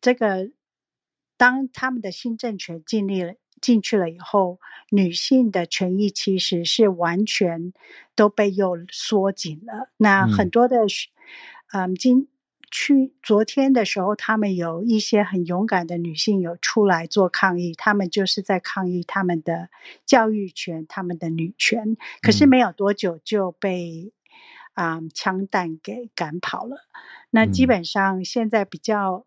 [0.00, 0.50] 这个
[1.36, 4.60] 当他们的新政权建立了进去了以后，
[4.90, 7.72] 女性的权益其实是完全
[8.14, 9.90] 都被又缩紧了。
[9.96, 10.76] 那很多的，
[11.72, 12.28] 嗯，嗯，今。
[12.70, 19.68] 去昨天的时候，他们有一些很勇敢的女性有出来做抗议，他们就是在抗议他们的
[20.04, 21.96] 教育权、他们的女权。
[22.20, 24.12] 可是没有多久就被
[24.74, 26.76] 啊、嗯、枪弹给赶跑了。
[27.30, 29.24] 那基本上现在比较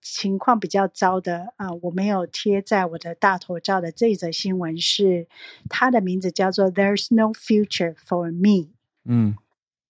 [0.00, 5.26] 情况比较糟的啊、呃，我没有贴在我的大头照的这则新闻是，
[5.68, 8.70] 它的名字叫做 "There's no future for me"。
[9.04, 9.34] 嗯。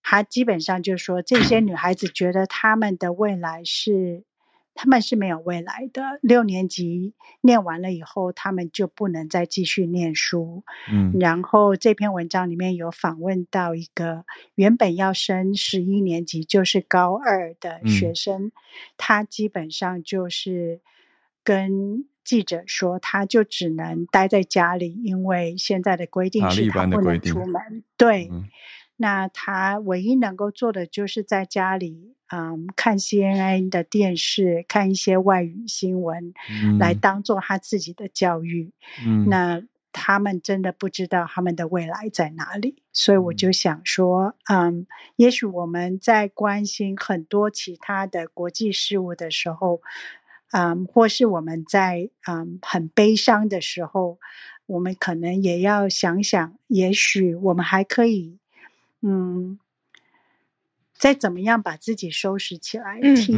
[0.03, 4.25] 他基本上就是说，这些女孩子觉得她们的未来是，
[4.75, 6.19] 她们是没有未来的。
[6.23, 10.65] 六年级念完了以后，她们就不能再继续念书。
[10.91, 18.51] 嗯，然后这篇文章里面有访问到一个原本要升十一年级，就是高二的学生，
[18.97, 20.81] 他基本上就是
[21.45, 27.85] 跟记者说，他就只能待在家里，因为现在的规定是他不能出门。
[27.97, 28.31] 对。
[29.03, 38.75] 那他唯一能够做的就是在家里，嗯，看 CNN 的电视，看一些外语新闻，嗯，来当做他自己的教育。
[39.03, 44.87] 嗯，那他们真的不知道他们的未来在哪里，所以我就想说，嗯，
[45.17, 49.81] 也许我们在关心很多其他的国际事务的时候，
[50.53, 54.19] 嗯，或是我们在嗯很悲伤的时候，
[54.67, 58.37] 我们可能也要想想，也许我们还可以。
[59.03, 59.59] 嗯，
[60.93, 63.35] 再怎么样把自己收拾起来，替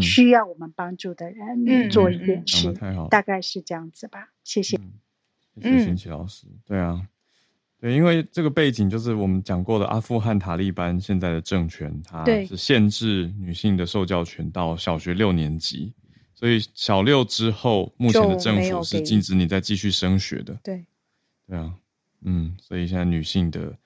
[0.00, 4.32] 需要我们帮助的人做一点事，太好，大概是这样子吧。
[4.44, 4.80] 谢谢，
[5.60, 6.46] 谢谢信奇老师。
[6.64, 7.06] 对啊，
[7.78, 15.92] 对，因为这个背景就是我们讲过的阿富汗塔利班现在的政权，它是限制女性的受教权到小学六年级，
[16.34, 20.58] 所以小六之后，目前的政府是禁止你再继续升学的。
[20.64, 20.86] 对，
[21.46, 21.74] 对啊，
[22.22, 23.76] 嗯，所以现在女性的。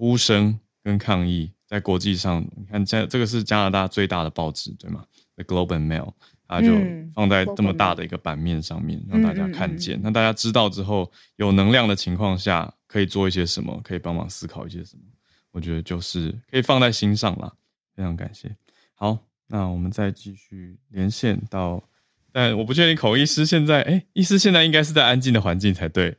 [0.00, 5.04] 呼声跟抗议在国际上，你看，这这个是加拿大最大的报纸，对吗
[5.36, 6.14] ？The Globe and Mail，
[6.48, 6.72] 它就
[7.14, 10.00] 放在这么大的一个版面上面，嗯、让大家看见。
[10.02, 13.78] 那、嗯、大家知道之后，有能量的情况下，可以做一些什么？
[13.84, 15.02] 可以帮忙思考一些什么？
[15.50, 17.52] 我觉得就是可以放在心上啦。
[17.94, 18.50] 非常感谢。
[18.94, 21.84] 好，那我们再继续连线到，
[22.32, 26.16] 但我不确定口译师现在，哎、欸，医师现在应该是在安静的环境才对。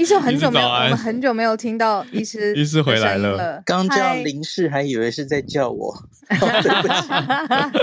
[0.02, 2.56] 医师很久没有，我们很久没有听到医师。
[2.56, 5.94] 医师回来了，刚叫林氏，还以为是在叫我。
[6.30, 7.12] 哦、对不起。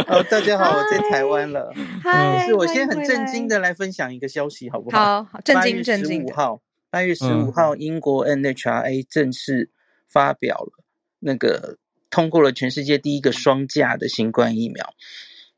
[0.07, 1.72] 哦，大家好，我在台湾了。
[2.01, 5.24] 嗨，是我先很震惊的来分享一个消息，好不好？
[5.26, 6.26] 好，震惊，震惊。
[6.26, 9.70] 八月十五号，八月十五号，英国 NHRA 正式
[10.07, 10.84] 发表了
[11.20, 11.78] 那个
[12.09, 14.93] 通过了全世界第一个双价的新冠疫苗。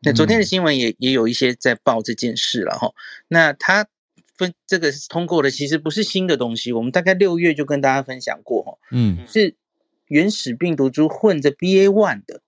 [0.01, 2.91] 那昨天的新闻也也有一些在报这件事了哈。
[3.29, 3.85] 那他
[4.39, 8.77] 分这个是通过的，其实不是新的东西，我们大概六月就跟大家分享过哈。
[8.91, 9.53] 嗯，是
[10.07, 12.41] 原始病毒株混着 BA one 的。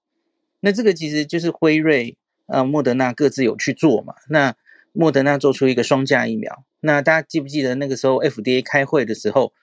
[0.61, 2.15] 那这个其实就是辉瑞
[2.47, 4.15] 呃莫德纳各自有去做嘛。
[4.29, 4.55] 那
[4.93, 6.63] 莫德纳做出一个双价疫苗。
[6.79, 9.53] 那大家记不记得那个时候 FDA 开会的时候？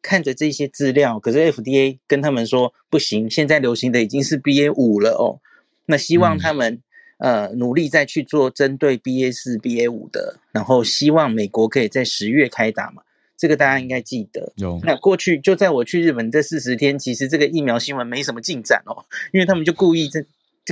[0.00, 5.40] 看着这些资料，可是 FDA 跟他们说不行，现在流行的已经是 BA 五了哦。
[5.86, 6.82] 那希望他们、嗯、
[7.18, 13.02] 呃努力再去做针对 BA 四、BA 五的，然后希望美国可以在十月开打嘛。
[13.36, 14.52] 这个大家应该记得。
[14.56, 14.80] 有。
[14.82, 20.24] 那过去就在我去日本这四十天，其实这个疫苗新闻没什么进展哦，因为他们就故意在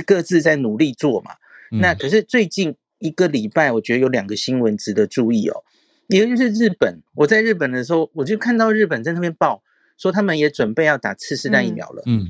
[0.05, 1.31] 各自在努力做嘛。
[1.71, 5.63] 嗯、那可是最近一个礼拜，我觉得有两个新闻值得注意哦。
[6.09, 9.63] 一个就是日本，我在日本的时候，我就看到日本在那边报
[9.97, 12.03] 说他们也准备要打次世代疫苗了。
[12.05, 12.27] 嗯，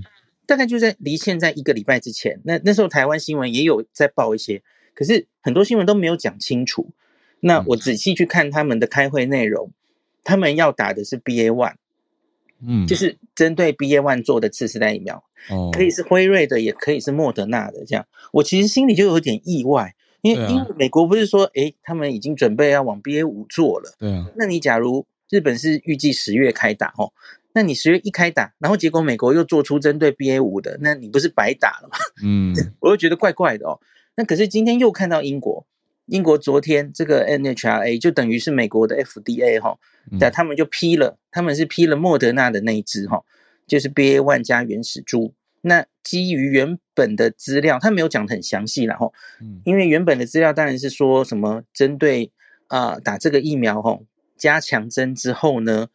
[0.47, 4.63] 大概就在离现在一个礼拜之前，那那时候台湾新闻也有在报一些，
[4.95, 6.89] 可是很多新闻都没有讲清楚。
[7.41, 9.71] 那我仔细去看他们的开会内容，
[10.23, 11.75] 他们要打的是 BA one，
[12.65, 17.85] 嗯，就是针对 BA one 做的次世代疫苗，哦，可以是辉瑞的，也可以是莫德纳的。
[17.85, 19.93] 这样，我其实心里就有点意外。
[20.21, 23.95] 因为、啊、因为美国不是说，诶，他们已经准备要往 BA 五做了。
[23.99, 24.25] 对啊。
[24.35, 27.13] 那你假如日本是预计十月开打哦，
[27.57, 31.97] 那你十月一开打，然后结果美国又做出针对 BA 五的，那你不是白打了吗？
[32.23, 32.53] 嗯。
[32.81, 33.79] 我又觉得怪怪的哦。
[34.15, 35.65] 那可是今天又看到英国，
[36.05, 39.79] 英国昨天这个 NHRA 就等于是美国的 FDA 哈、哦，
[40.19, 43.23] 那、嗯、他们就批了，他们是批了莫德纳的那一支哈、哦，
[43.65, 45.33] 就是 BA one 加原始株。
[45.61, 49.11] 那基于原本的资料，他没有讲的很详细，然后，
[49.65, 52.31] 因为原本的资料当然是说什么针对
[52.67, 54.05] 啊、呃、打这个疫苗吼，
[54.37, 55.87] 加强针之后呢，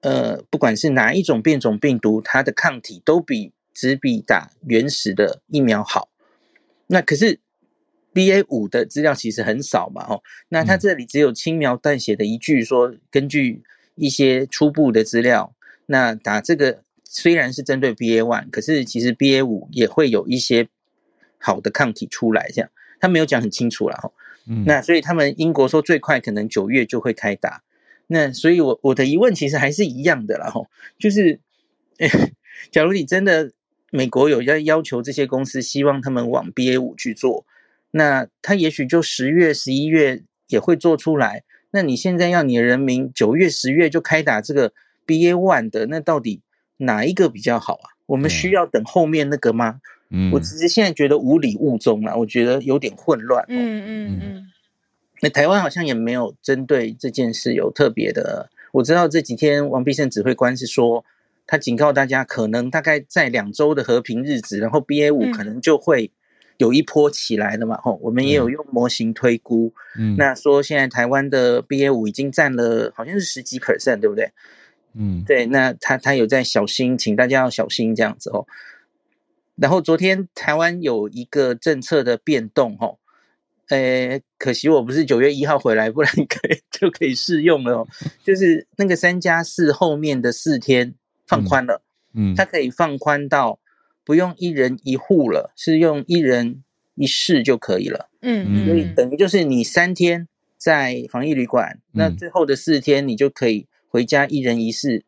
[0.00, 6.08] 呃，不管是哪一种变种病毒，它的抗体都比只比打原始的疫苗好。
[6.86, 7.40] 那可是
[8.12, 13.62] BA 五的资料其实很少嘛，哦，那它这里只有轻描淡写的一句说，根据
[13.94, 15.54] 一些初步的资料，
[15.86, 16.82] 那打这个。
[17.12, 20.68] 虽然是针对 BA one，可是其实 BA 五也会有一些
[21.38, 22.70] 好的抗体出来，这样
[23.00, 24.12] 他没有讲很清楚了哦。
[24.46, 27.64] 嗯，那所以他们英国说最快可能九月就会开打。
[28.12, 30.66] 那所以我我的疑问其实还是一样的啦吼，
[30.98, 31.38] 就是，
[32.72, 33.52] 假如你真的
[33.90, 37.46] 美国有要要求这些公司希望他们往 BA 五去做，
[37.92, 41.44] 那他也许就十月、十一月也会做出来。
[41.70, 44.72] 那你现在要你的人民九月、十月就开打这个
[45.06, 46.42] BA one 的，那到底？
[46.82, 47.92] 哪一个比较好啊？
[48.06, 49.82] 我们需要等后面那个吗？
[50.08, 53.44] 嗯，我只是现在觉得无礼误中啊，我觉得有点混乱。
[53.48, 54.46] 嗯嗯嗯。
[55.20, 58.50] 那台湾好像也没有针对这件事有特别的。
[58.72, 61.04] 我知道这几天王必胜指挥官是说，
[61.46, 66.10] 他警告大家，可能大概在两周的和平日子，然后 BA 五可能就会
[66.56, 67.76] 有一波起来了嘛。
[67.82, 74.30] 吼、嗯，我们也有用模型推估，嗯，那说现在台湾的 BA 五已经占了好像是十几 percent，对不对？
[74.94, 78.46] 嗯，对，那他他有在小心，请大家要小心这样子哦。
[79.56, 82.98] 然后昨天台湾有一个政策的变动哦，
[83.76, 87.88] 诶，可惜我不是九月一号回来，不然可以就可以试用了哦。
[88.24, 90.94] 就是那个三加四后面的四天
[91.26, 91.82] 放宽了，
[92.14, 93.58] 嗯，它可以放宽到
[94.04, 96.62] 不用一人一户了，是用一人
[96.94, 103.66] 一室就可以了，嗯，所以等于就是你三天在防疫旅馆，那最后的四天你就可以。
[103.92, 105.02] 回家一人一室，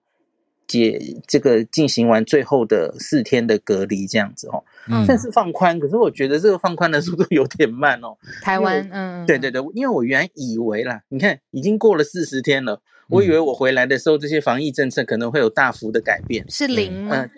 [0.66, 5.78] 解这个进行完最后的四天的隔离，这样子哦，嗯，算是放宽。
[5.78, 8.16] 可是我觉得这个放宽的速度有点慢哦。
[8.40, 17.16] 台湾，嗯，对对对，因为我原来以为啦，你看已经过了四十天了，我以为我回来的时候这些防疫政策可能会有大幅的改变，是零吗？
[17.16, 17.30] 嗯，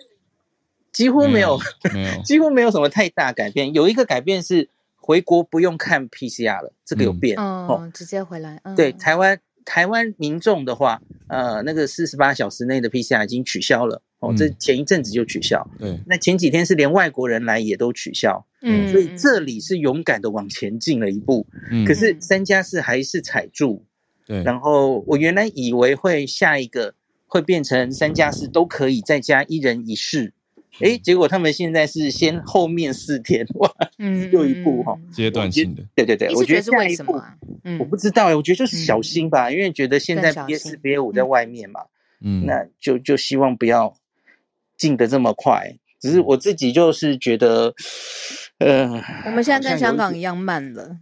[0.93, 1.59] 几乎没有，
[1.93, 3.73] 没有，几乎没有什么太大改变。
[3.73, 8.61] 有一个改变是回国不用看 PCR 了，这个有变，嗯，哦，直接回来。
[8.63, 9.39] 嗯，对，台湾。
[9.65, 15.67] 台湾民众的话，呃，那个四十八小时内的 PCR 已经取消了哦，这前一阵子就取消。
[15.79, 18.45] 对，那前几天是连外国人来也都取消。
[18.61, 21.45] 嗯，所以这里是勇敢的往前进了一步。
[21.71, 23.83] 嗯，可是三加四还是踩住。
[24.25, 26.93] 对，然后我原来以为会下一个
[27.27, 30.33] 会变成三加四都可以再加一人一室。
[30.81, 37.23] 哎，结果他们现在是先后面四天 哇，嗯，又一步哈，阶段性的，对对对，我觉得是为什么？
[37.63, 41.81] 嗯，我不知道哎，我觉得就是小心吧，因为觉得现在 BA 四 BA 五在外面嘛，
[42.21, 43.95] 嗯，那就就希望不要
[44.77, 45.77] 进得这么快。
[46.01, 47.73] 只是我自己就是觉得，
[48.59, 50.97] 呃，我们现在跟香港一样慢了，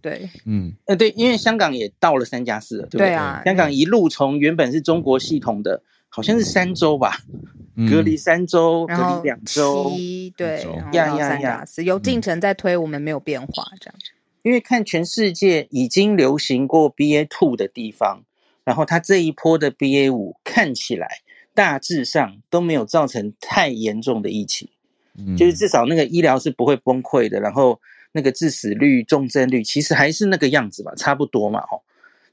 [0.00, 3.08] 对，嗯，呃，对，因为香港也到了三加四了，对不对？
[3.08, 5.82] 对啊，香港一路从原本是中国系统的。
[6.14, 7.40] 好像是三周吧，嗯、
[7.88, 9.92] 隔离三周，隔离两周，
[10.36, 13.94] 对，然后三加四，有进程在推，我们没有变化这样。
[14.42, 18.24] 因为看全世界已经流行过 BA two 的地方，
[18.64, 21.08] 然后它这一波的 BA 五看起来
[21.54, 24.68] 大致上都没有造成太严重的疫情，
[25.16, 27.80] 嗯、就是至少那个医疗是不会崩溃的，然后
[28.12, 31.82] 那个致死率、重症率其实还是那个样子吧，差不多嘛，吼，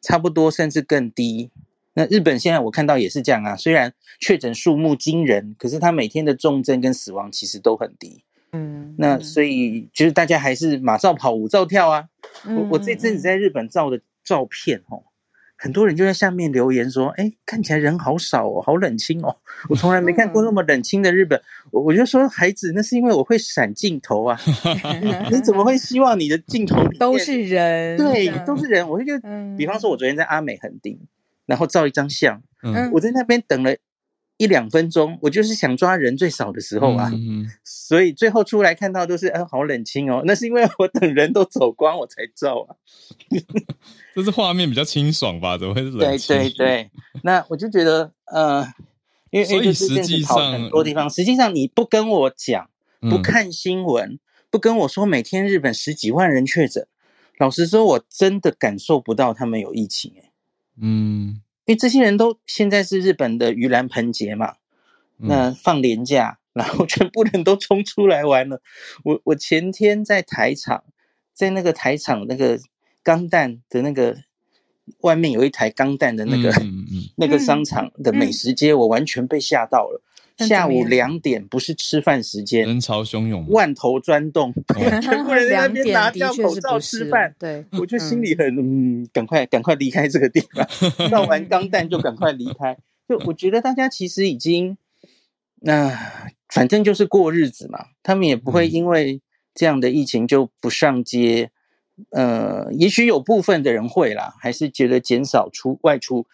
[0.01, 1.51] 差不多甚至更低。
[1.99, 3.91] 那日本现在我看到也是这样啊，虽然
[4.21, 8.23] 确诊数目惊人，可是它每天的重症跟死亡其实都很低。
[8.53, 12.05] 嗯，那所以就是大家还是马照跑，舞照跳啊。
[12.45, 15.03] 嗯、我我这阵子在日本照的照片哦，
[15.57, 19.35] 很多人就在下面留言说：“哎，看起来人好少哦，好冷清哦。”
[19.67, 21.39] 我从来没看过那么冷清的日本。
[21.69, 24.39] 我我就说孩子，那是因为我会闪镜头啊。
[25.29, 27.97] 你怎么会希望你的镜头都是人？
[27.97, 28.87] 对，都是人。
[28.87, 30.97] 我就觉得，比方说，我昨天在阿美横丁，
[31.49, 33.75] 然后照一张相，嗯，我在那边等了。
[34.41, 40.23] 一两分钟，我就是想抓人最少的时候啊，嗯、所以最后出来看到都是，嗯、呃，好冷清哦。
[40.25, 42.71] 那是因为我等人都走光，我才照啊。
[44.15, 45.57] 这是画面比较清爽吧？
[45.57, 46.37] 怎么会是冷清？
[46.37, 46.91] 对对对，
[47.23, 48.65] 那我就觉得，呃，
[49.31, 52.69] 因为所以实际上很多地方，实际上你不跟我讲，
[53.09, 54.19] 不看新闻，嗯、
[54.49, 56.87] 不跟我说每天日本十几万人确诊，
[57.39, 60.28] 老实说，我真的感受不到他们有疫情哎。
[60.81, 61.41] 嗯。
[61.65, 64.55] 因为这些人都现在是日本的盂兰盆节嘛，
[65.17, 68.59] 那放年假， 然后全部人都冲出来玩了。
[69.03, 70.83] 我我前天在台场，
[71.31, 72.59] 在那个台场那个
[73.03, 74.17] 钢弹的那个
[75.01, 80.01] 外面有一台钢弹的那个、嗯嗯、 那个商场的美食街，我完全被吓到了。
[80.47, 84.53] 下午两点不是吃饭时间，人潮汹涌，万头钻动，
[85.01, 87.35] 全部人在那边拿掉口罩吃饭。
[87.37, 90.67] 对，我就心里很嗯，赶快赶快离开这个地方，
[91.11, 92.77] 闹完钢弹就赶快离开。
[93.07, 94.77] 就我觉得大家其实已经，
[95.61, 95.99] 那、呃、
[96.47, 99.21] 反正就是过日子嘛，他们也不会因为
[99.53, 101.51] 这样的疫情就不上街。
[102.11, 106.25] 呃，也许有部分的人会啦，还是觉得减少出外出。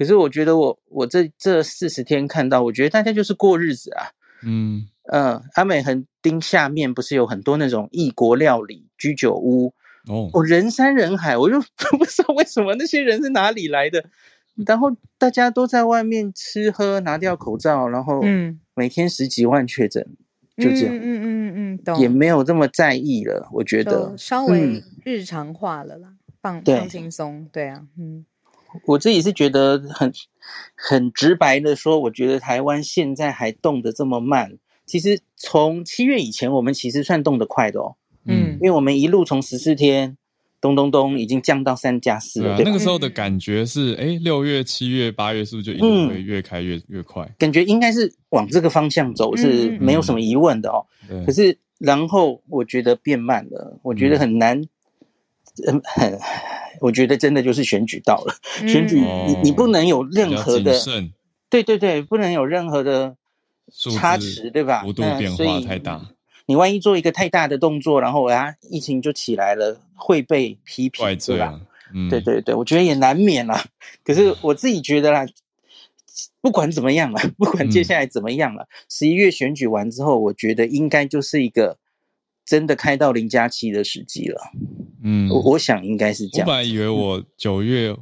[0.00, 4.08] 可是我觉得我我这这四十天看到，我觉得大家就是过日子啊。
[4.42, 9.74] 嗯嗯、呃，阿美横丁下面不是有很多那种异国料理居酒屋
[10.08, 11.60] 哦，我人山人海，我就
[11.98, 14.02] 不知道为什么那些人是哪里来的。
[14.66, 20.02] 然后大家都在外面吃喝，拿掉口罩，然后嗯，每天十几万确诊，
[20.56, 23.46] 嗯、就这样，嗯嗯嗯嗯，懂，也没有这么在意了。
[23.52, 28.24] 我觉得稍微日常化了啦，嗯、放放轻松，对啊，嗯。
[28.86, 30.12] 我自己是觉得很
[30.74, 37.96] 很直白的说，我觉得台湾现在还动得这么慢，其实从七月以前，我们其实算动得快的哦。
[38.26, 40.16] 嗯，因为我们一路从十四天，
[40.60, 42.56] 咚咚咚，已经降到三加四了。
[42.56, 47.26] 对啊，那个时候的感觉是，哎，六月、七月、八月是不是就一定会越开越、嗯、越快？
[47.38, 50.84] 感觉应该是往这个方向走，是没有什么疑问的哦。
[51.08, 54.62] 嗯、可是然后我觉得变慢了，我觉得很难，
[55.66, 56.18] 嗯，很。
[56.80, 60.72] 我觉得真的就是选举到了，嗯、选举你你不能有任何的，
[61.50, 63.14] 对对对，不能有任何的
[63.98, 64.80] 差池，对吧？
[64.82, 66.00] 幅度变化太大，
[66.46, 71.60] 你万一做一个太大的动作，然后啊，疫情就起来了，会被批评，对吧？
[71.92, 73.62] 嗯、对对对，我觉得也难免啦。
[74.02, 75.26] 可是我自己觉得啦，
[76.40, 81.76] 不管怎么样了， 不管接下来怎么样了，十一、嗯、月选举完之后，我觉得应该就是一个。
[82.42, 84.50] 真的开到零加七的时机了，
[85.02, 86.46] 嗯，我我想应该是这样。
[86.46, 87.94] 我本来以为我九月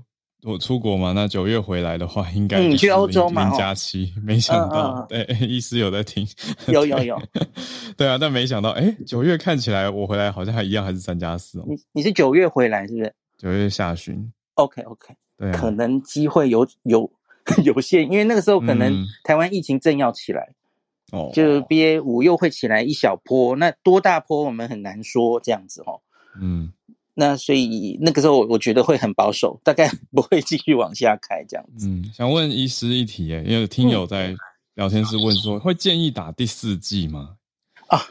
[0.43, 6.27] 我出国嘛，那九月回来的话，应该你去欧洲嘛，零加七，没想到，对， 医师有在听，
[6.69, 7.21] 有有有，
[7.97, 11.65] 对啊，但没想到，哎，九月看起来我回来好像还一样，还是三加四哦。
[11.69, 13.15] 你你是九月回来是不是？
[13.37, 14.33] 九月下旬。
[14.55, 17.11] OK OK，对，可能机会有有
[17.65, 20.53] 有限，因为那个时候可能台湾疫情正要起来。
[21.11, 26.03] 哦，就 BA 五又会起来一小波，那多大波我们很难说这样子哦。
[26.39, 26.71] 嗯，
[27.19, 31.89] 那所以那个时候我我觉得会很保守，大概 不会继续往下开这样子。
[31.89, 34.35] 嗯，想问医师一题，诶，因为听友在
[34.75, 37.37] 聊天室问说，嗯、会建议打第四剂吗？
[37.89, 38.07] 啊，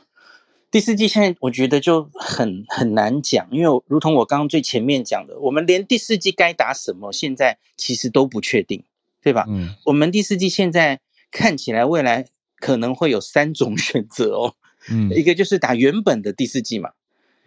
[0.70, 8.84] 第四季现在我觉得就很很难讲，因为如同我刚刚最前面讲的，我们连第四季该打什么，现在其实都不确定，
[9.24, 9.46] 对吧？
[9.48, 11.00] 嗯，我们第四季现在
[11.32, 12.28] 看起来未来。
[12.60, 14.56] 可能会有三种选择哦，
[14.90, 16.90] 嗯，一个就是打原本的第四季嘛，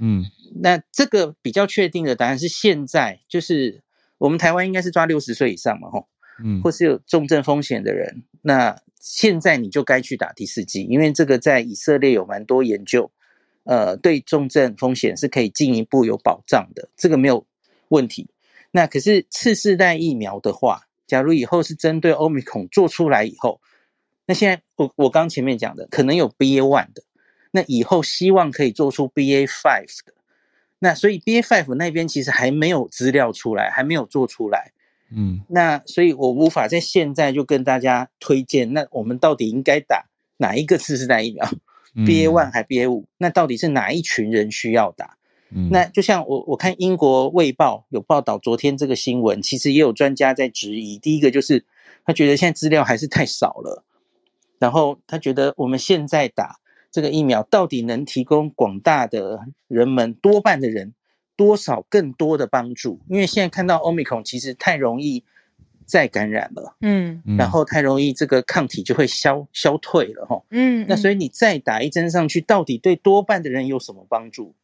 [0.00, 0.24] 嗯，
[0.62, 3.82] 那这个比较确定的答案是现在，就是
[4.18, 6.08] 我们台湾应该是抓六十岁以上嘛，吼，
[6.42, 13.10] 嗯，或是有重症风险的人，那现在你就该去打第四剂，因为这个在以色列有蛮多研究，
[13.64, 17.46] 呃，对重症风险是可以进一步有保障的，这个没有
[17.88, 18.28] 问题。
[18.72, 23.60] 那可是次世代疫苗的话，假如以后是针对 Omicron 做出来以后，
[24.26, 27.02] 那现在我我刚前面讲的，可能有 BA one 的，
[27.52, 30.12] 那以后希望可以做出 BA five 的，
[30.78, 34.72] 那所以 BA five 那边其实还没有资料出来，还没有做出来，
[35.10, 40.06] 嗯，那所以我无法在现在就跟大家推荐，那我们到底应该打
[40.38, 41.44] 哪一个次世代疫苗
[41.96, 45.16] ？BA one 还 BA 五，那到底是哪一群人需要打？
[45.52, 50.96] 嗯，那就像我我看英国卫报有报道，昨天这个新闻，其实也有专家在质疑。
[50.96, 51.64] 第一个就是
[52.04, 53.82] 他觉得现在资料还是太少了，
[54.60, 56.60] 然后他觉得我们现在打
[56.90, 60.94] 这个疫苗到底能提供广大的人们多半的人
[61.36, 63.00] 多少更多的帮助？
[63.08, 65.24] 因为现在看到 Omicron 其实太容易。
[65.86, 74.54] 再感染了，嗯，然后太容易这个抗体就会消消退了哈，嗯，那所以你再打一针上去，到底对多半的人有什么帮助？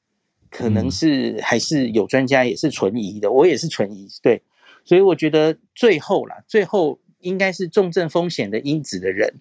[0.50, 4.40] 可能是还是有专家也是存疑的，我也是存疑，对，
[4.84, 9.34] 所以我觉得最后啦，最后应该是重症风险的因子的人，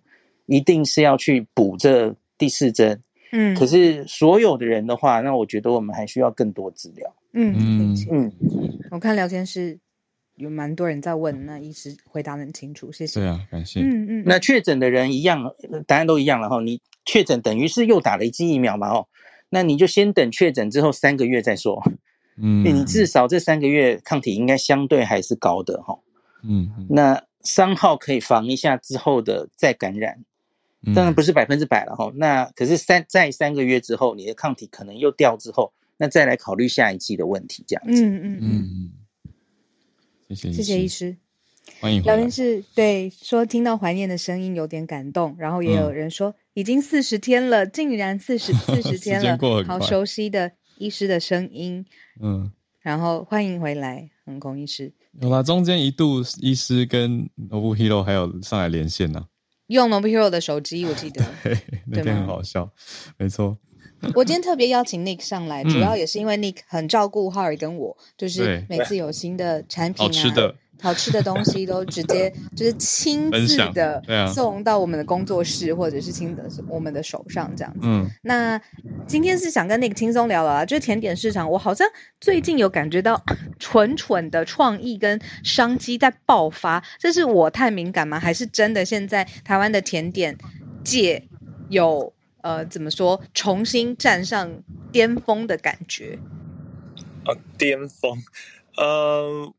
[0.47, 8.31] 一定是要去补这第四针，嗯，可是所有的人的话，那我觉得我们还需要更多资料，嗯嗯嗯，
[8.91, 9.79] 我看聊天室。
[10.37, 13.21] 有蛮多人在问，那医师回答很清楚，谢谢。
[13.21, 13.79] 对啊，感谢。
[13.79, 15.49] 嗯嗯，那确诊的人一样，
[15.87, 16.59] 答案都一样了哈。
[16.59, 18.89] 你确诊等于是又打了一剂疫苗嘛？
[18.89, 19.07] 哦，
[19.47, 21.81] 那你就先等确诊之后三个月再说。
[22.37, 25.97] 嗯，你至少这三个月抗体应该相对还是高的哈。
[26.43, 30.25] 嗯，那三号可以防一下之后的再感染，
[30.93, 32.11] 当然不是百分之百了哈。
[32.15, 38.05] 那可是三在三个月之后，你的抗体可能又掉之后，那再来考虑下一季的问题，这样子。
[38.05, 38.91] 嗯嗯嗯。
[40.29, 41.15] 谢谢，谢谢医师，
[41.79, 42.01] 欢迎。
[42.01, 51.85] 聊天室对说听到怀念的声音有点感动，然后也有人说、嗯、已经四十天了，竟然四十 四十天了，好熟悉的医师的声音。
[52.19, 54.91] 嗯，然后欢迎回来，横空医师。
[55.21, 59.27] 有啦，中间一度医师跟 Nobuhiro 还有上来连线呢、啊，
[59.67, 61.57] 用 Nobuhiro 的手机，我记得， 对，
[61.87, 62.71] 那天很好笑，
[63.17, 63.57] 没错。
[64.13, 74.01] 我今天特别邀请 Nick 上来，主要也是因为 Nick 很照顾 Harry 跟我，就是每次有新的产品啊、的、好吃的东西，都直接 就是亲自的
[74.33, 77.79] 送到我们的工作室，或者是亲的我们的手上这样子。
[77.83, 78.59] 嗯，那
[79.07, 81.87] 今天是想跟 Nick 轻松聊聊啊，就是甜点市场，我好像
[82.19, 83.21] 最近有感觉到
[83.59, 88.19] 蠢蠢的创意跟商机在爆发，这是我太敏感吗？
[88.19, 90.37] 还是真的现在台湾的甜点
[90.83, 91.27] 界
[91.69, 92.11] 有？
[92.41, 93.19] 呃，怎么说？
[93.33, 94.47] 重新站上
[94.91, 96.19] 巅峰的感觉？
[97.23, 98.21] 啊，巅峰，
[98.77, 99.51] 呃，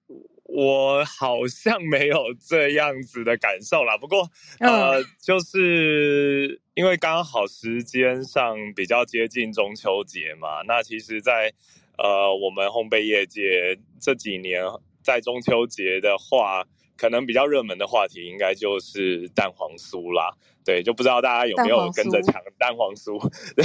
[0.48, 3.96] 我好像没有这样子的感受啦。
[3.98, 4.30] 不过，
[4.60, 10.62] 呃，嗯、就是因为刚好时间上比较接近中秋节嘛。
[10.66, 11.54] 那其实在，在
[11.98, 14.62] 呃，我们烘焙业界这几年，
[15.02, 16.64] 在中秋节的话，
[16.96, 20.32] 可能比较热门的话题，应该就是蛋黄酥啦。
[20.64, 23.18] 对，就不知道大家有没有跟着抢蛋黄酥？
[23.54, 23.64] 对，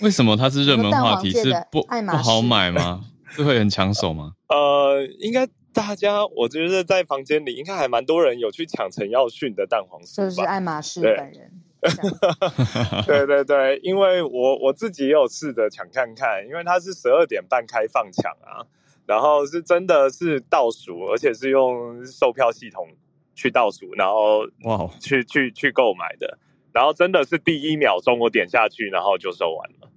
[0.00, 1.30] 为什么它是热门话题？
[1.30, 3.04] 是不不好买吗？
[3.30, 4.32] 是会很抢手吗？
[4.48, 11.50] 呃，应该大家，我觉得在房间里应该还蛮多人有去抢陈耀迅的蛋黄酥，就是爱马仕本人。
[13.06, 18.66] 对对对，因为我我自己也有试着抢看看，因为它是十二点半开放抢啊，
[19.06, 22.88] 然后是真的是倒数，而且是用售票系统。
[23.40, 26.38] 去倒数，然后哇，去去去购买的，
[26.72, 29.88] 然后真的是第一秒钟我点下去，然后就售完了。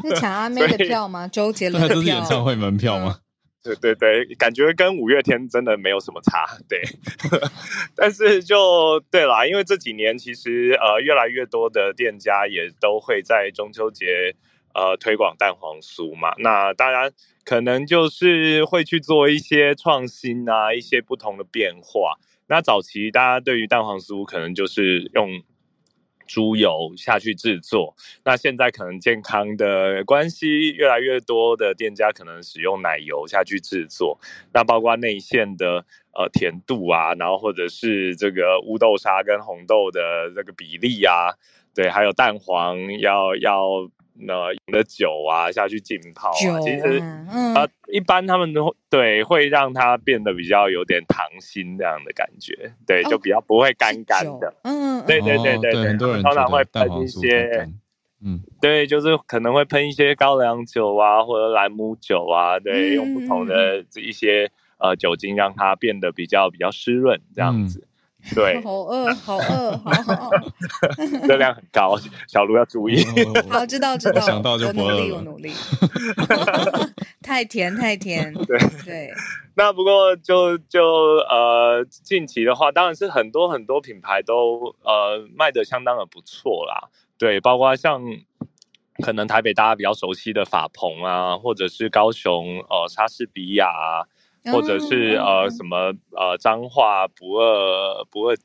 [0.00, 1.28] 是抢阿妹的票吗？
[1.28, 1.96] 周杰伦的票？
[1.96, 3.18] 这是演唱会门票吗？
[3.64, 6.46] 对对对，感觉跟五月天真的没有什么差。
[6.68, 6.80] 对，
[7.96, 14.36] 但是就对啦，因为这几年其实呃越来越多的店家也都会在中秋节
[14.74, 17.10] 呃推广蛋黄酥嘛，那当然。
[17.46, 22.18] 可能就是会去做一些创新啊，一些不同的变化。
[22.46, 25.42] 那早期大家对于蛋黄酥可能就是用
[26.26, 27.94] 猪油下去制作，
[28.24, 34.18] 那现在可能健康的关系，越来越多的店家可能使用奶油下去制作。
[34.52, 41.34] 那包括内馅的呃甜度啊，然后或者是这个乌豆沙跟红豆的这个比例啊，
[41.74, 43.90] 对，还有蛋黄要要。
[44.16, 54.54] 那饮的酒啊下去浸泡啊，啊其实、嗯、呃一般他们都对会让它变得比较有点糖心这样的感觉，对，哦、就比较不会干干的。
[54.62, 57.68] 嗯，对对对对对，很多人通常会喷一些，
[58.22, 67.86] 嗯，对，就是可能会喷一些高粱酒啊或者兰姆酒啊，对，嗯、用不同的这一些呃酒精让它变得比较比较湿润这样子。
[68.34, 70.30] 对，好饿，好饿，好好，
[71.28, 71.94] 热量很高，
[72.26, 73.04] 小卢要注意。
[73.50, 75.52] 好，知道知道，想到就不饿努力，我努力。
[77.20, 78.32] 太甜，太甜。
[78.32, 79.12] 对对。
[79.56, 80.82] 那不过就就
[81.28, 86.88] 呃，近期的话，当然是很多很多品牌都呃卖的相当的不错啦。
[87.18, 88.02] 对，包括像
[89.02, 94.08] 可能台北大家比较熟悉的法鹏啊，或者是高雄呃莎士比亚啊。
[94.52, 98.36] 或者是呃什么呃彰化不二不二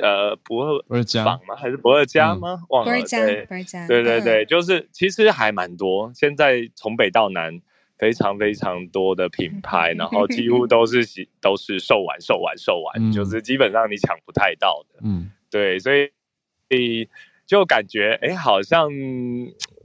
[0.00, 1.56] 呃不二不二家吗？
[1.56, 2.58] 还是不二家吗？
[2.62, 2.90] 嗯、忘了。
[2.90, 3.86] 不二家，对不二家。
[3.86, 6.10] 对对对，就是其实还蛮多。
[6.14, 7.60] 现在从北到南，
[7.98, 11.04] 非常非常多的品牌，然后几乎都是
[11.40, 15.00] 都是售完售完售完，嗯、就是基本上你抢不太到的。
[15.02, 16.10] 嗯，对，所以
[16.68, 17.08] 所以
[17.46, 18.88] 就感觉哎，好像。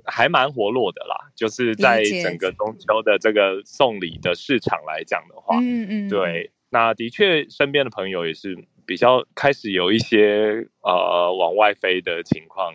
[0.09, 12.73] 还蛮活络的啦，就是在整个中秋的这个送礼的市场来讲的话，嗯嗯，对，那的确身边的朋友也是比较开始有一些呃往外飞的情况，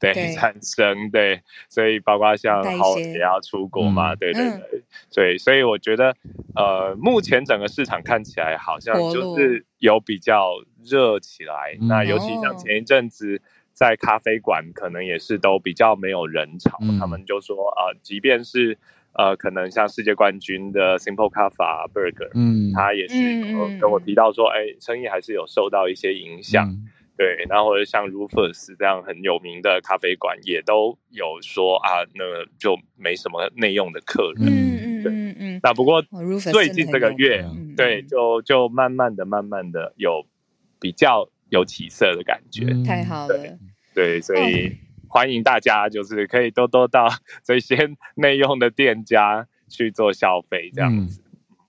[0.00, 0.32] 对，对。
[0.32, 4.82] 产生，对，所以包括像好也要出国嘛，对对对，嗯、
[5.14, 6.16] 对，所以我觉得
[6.56, 10.54] 呃目前整个市场看起来好像就是有比较
[10.84, 13.40] 热起来，那尤其像前一阵子。
[13.72, 18.78] 在咖啡馆可能也是都比较没有人潮，嗯、他们就说啊、呃，即便是
[19.14, 35.60] 呃，可能像世界冠军的 Simple Cafe Burger，嗯，他也是、嗯、跟我提到说，哎、欸，生意还是有受到一些影响，嗯、对，然后或者像 Rufus 这样很有名的咖啡馆，也都有说啊，那个、就没什么内用的客人，嗯嗯对嗯嗯。
[35.62, 36.02] 那不过
[36.50, 37.44] 最近这个月，
[37.76, 40.24] 对，就就慢慢的、慢慢的有
[40.80, 43.58] 比较有起色的感觉，嗯、太好了。
[43.94, 44.74] 对，所以
[45.06, 47.06] 欢迎大家，就是可以多多到
[47.44, 47.76] 这些
[48.14, 51.22] 内用的店家去做消费，这样子。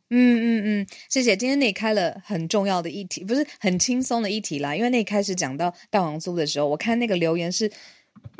[0.09, 1.36] 嗯嗯嗯，谢谢。
[1.36, 4.73] 今天你开了很重要的议题，不是很轻松的议题啦。
[4.73, 7.69] 因为那开始讲到大黄酥的时候，我看那个留言是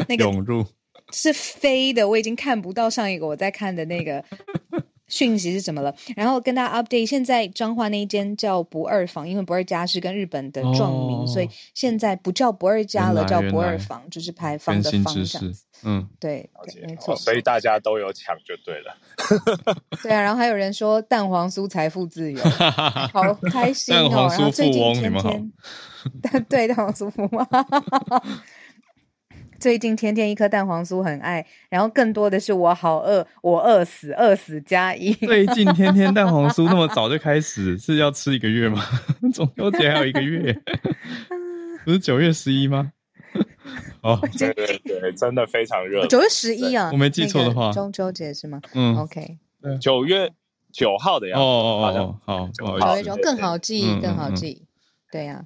[0.08, 0.66] 那个涌入
[1.12, 4.24] 是飞的，我已经看不到上一个我在看的那个。
[5.08, 5.94] 讯息是怎么了？
[6.16, 15.54] 然后跟大家 update，现在彰化那一间叫不二坊，因为不二家是跟日本的撞名，哦、所以现在不叫不二家了，叫不二坊，就是牌坊的坊这样子。
[15.86, 17.14] 嗯，对，对没错。
[17.16, 18.96] 所以大家都有抢就对了。
[20.02, 22.42] 对啊，然后还有人说蛋黄酥财富自由，
[23.12, 24.30] 好开心哦。
[24.30, 25.52] 然后最近天天，
[26.48, 27.48] 对蛋黄酥富翁。
[29.64, 35.14] 最近天天一颗蛋黄酥很爱，然后更多的是我好饿，我饿死，饿死加一。
[35.14, 38.84] 最近天天蛋黄酥那么早就开始，是要吃一个月吗？
[39.34, 40.54] 中秋节还有一个月，
[41.86, 42.92] 不是九月十一吗？
[44.04, 46.06] 哦，对对对，真的非常热。
[46.08, 48.60] 九月十一啊，我没记错的话，中秋节是吗？
[48.74, 49.38] 嗯，OK，
[49.80, 50.30] 九月
[50.74, 51.42] 九号的样子。
[51.42, 54.64] 哦哦哦，好，九月九更好记，更好记，
[55.10, 55.46] 对呀。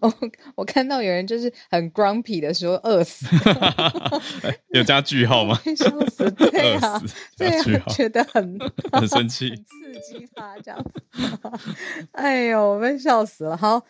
[0.00, 0.12] 我
[0.56, 3.26] 我看到有人就是很 grumpy 的说饿死，
[4.74, 5.58] 有加句号吗？
[5.76, 7.02] 笑死，对啊，
[7.36, 8.58] 对啊，觉得很
[8.92, 11.02] 很生气，刺激他这样子。
[12.12, 13.56] 哎呦，我被笑死了。
[13.56, 13.82] 好，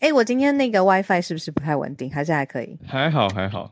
[0.00, 2.10] 哎，我今天那个 WiFi 是不是不太稳定？
[2.12, 2.78] 还是还可以？
[2.86, 3.70] 还好，还好。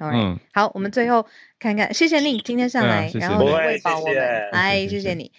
[0.00, 1.26] 嗯，好，我们最后
[1.58, 5.30] 看看，谢谢你今天上来，然后喂饱我们，哎，谢谢你。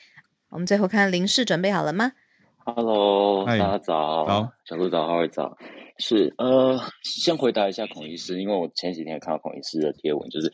[0.49, 2.11] 我们最后看林氏准备好了吗
[2.63, 5.57] ？Hello，大家早，好，小鹿早，浩尔早，
[5.97, 10.51] 是呃，先回答一下孔医师，因为我前几天也看到孔医师的贴文，就是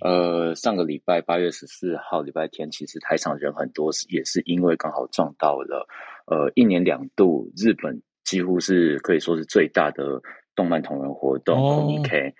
[0.00, 5.86] 呃，上个礼拜八月十四号礼拜天，其实台场人很多，也是因为刚好撞到了
[6.26, 10.20] 呃一年两度日本几乎是可以说是最大的
[10.56, 12.24] 动漫同人活动 Comic。
[12.24, 12.32] Oh.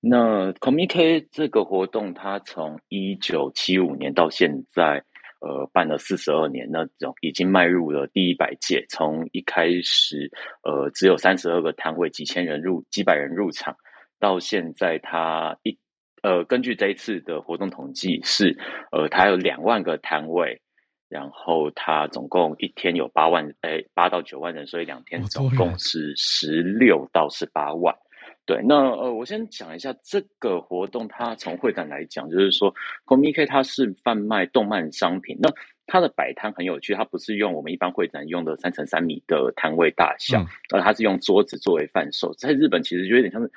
[0.00, 5.04] 那 Comic 这个活动，它从一九七五年到现在。
[5.40, 8.84] 呃，办了四十二年，那种已经迈入了第一百届。
[8.88, 10.30] 从一开始，
[10.64, 13.76] 呃，只有三十二个摊位，几千人入，几百人入场，
[14.18, 15.78] 到现在，它一
[16.22, 18.58] 呃，根据这一次的活动统计是，
[18.90, 20.60] 呃，它有两万个摊位，
[21.08, 27.94] 然后它总共一天有八万，诶，八到九万人，所以两天总共是十六到十八万。
[28.48, 32.74] 对，那呃，我先讲一下这个活动，它从会展来讲，就是说
[33.04, 35.36] ，Comic 它是贩卖动漫商品。
[35.38, 35.50] 那
[35.86, 40.40] 它的摆摊很有趣，它不是用我们一般会展用的三乘三米的摊位大小，
[40.72, 42.32] 而、嗯、它是用桌子作为贩售。
[42.38, 43.50] 在日本其实就有点像是，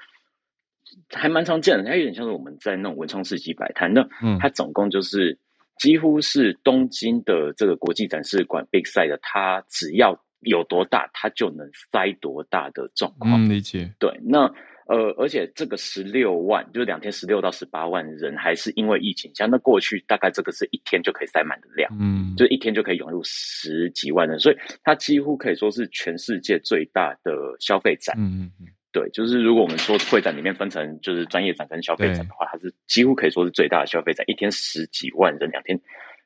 [1.11, 3.93] 还蛮常见的，它有点像是我们在那种文创市集摆摊。
[3.93, 4.05] 那
[4.41, 5.39] 它总共就是
[5.77, 13.41] 几乎是东京的这个国际展示馆 Big Size 的，它只要有多大，它就能塞多大的状况。
[13.41, 13.89] 嗯，理解。
[13.97, 14.53] 对，那。
[14.91, 27.31] 呃，而且这个十六万就是两天十六到十八万人，还是因为疫情，像那过去大概这个是一天就可以塞满的量，嗯，就一天就可以涌入十几万人，所以它几乎可以说是全世界最大的
[27.61, 35.79] 消费展，嗯嗯嗯，对，就是如果我们说会展里面分成就是专业展跟消费展的话，它是几乎可以说是最大的消费展，一天十几万人，两天，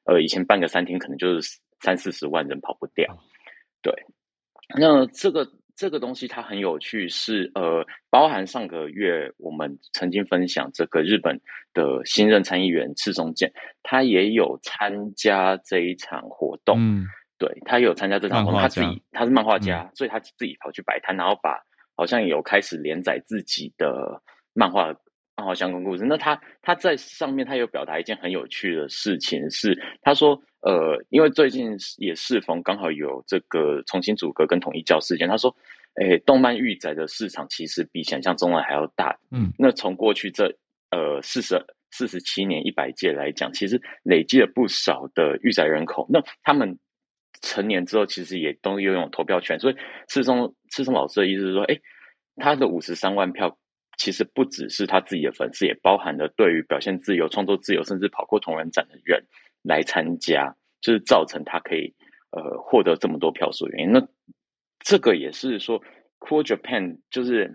[0.05, 3.05] 呃，以前办个三天可能就是三四十万人跑不掉，
[3.83, 3.93] 对，
[4.75, 5.47] 那这个。
[5.75, 11.39] 这个东西它很有趣是，是呃，包含上个月我们曾经分享这个日本
[11.73, 13.51] 的新任参议员赤松健，
[13.83, 16.77] 他也有参加这一场活动。
[16.79, 17.05] 嗯，
[17.37, 21.59] 对，他也有参加这场活动，他自己他是漫画家，嗯，所以他自己跑去摆摊，然后把
[21.95, 24.21] 好像有开始连载自己的
[24.53, 24.95] 漫画
[25.37, 26.05] 漫画相关故事。
[26.05, 35.55] 那他他在上面他有表达一件很有趣的事情是，他说呃，因为最近也适逢刚好有这个重新组阁跟统一教事件，他说。
[35.97, 39.17] 哎，动漫御宅的市场其实比想象中的还要大。
[39.31, 40.53] 嗯，那从过去这
[40.91, 41.57] 呃四十
[41.89, 46.05] 四十七年一百届来讲，其实累积了不少的御宅人口。
[46.09, 46.77] 那他们
[47.41, 49.57] 成年之后，其实也都拥有投票权。
[49.57, 49.75] 所以
[50.09, 51.79] 赤松赤松老师的意思是说，哎，
[52.35, 53.57] 他的五十三万票，
[53.97, 59.23] 其实不只是他自己的粉丝，也包含了对于表现自由、创作自由，甚至跑过同人展的人
[59.63, 61.93] 来参加，就是造成他可以
[62.31, 63.91] 呃获得这么多票数的原因。
[63.91, 64.07] 那
[64.79, 65.81] 这个也是说
[66.19, 67.51] ，Cool Japan 就是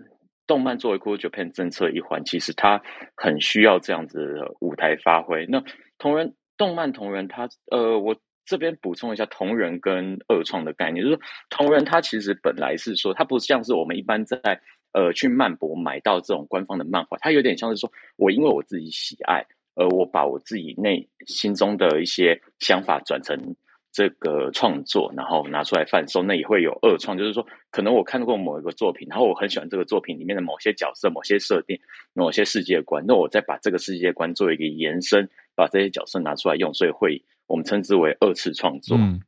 [0.47, 2.81] 动漫作为 Cool Japan 政策一环，其实它
[3.15, 5.45] 很需要这样子的舞台发挥。
[5.47, 5.63] 那
[5.97, 11.19] 同人动漫同人它，它呃，我这边补充一下同人跟二创的概念，就是
[11.49, 14.59] 同人他其实本来是说，它不像是我们一般在
[14.93, 23.55] 呃去漫博买到这种官方的漫画，它有点像是说我因为我自己喜爱，而我把我自己内心中的一些想法转成。
[23.93, 31.77] 这个创作，然后拿出来贩售，那也会有二创，就是说，可能我看过某一个作品，然后我很喜欢这个作品里面的某些角色、某些设定、
[32.13, 38.95] 某些世界观，那我再把这个世界观做一个延伸，把这些角色拿出来用，所以会我们称之为二次创作。
[38.97, 39.19] 嗯，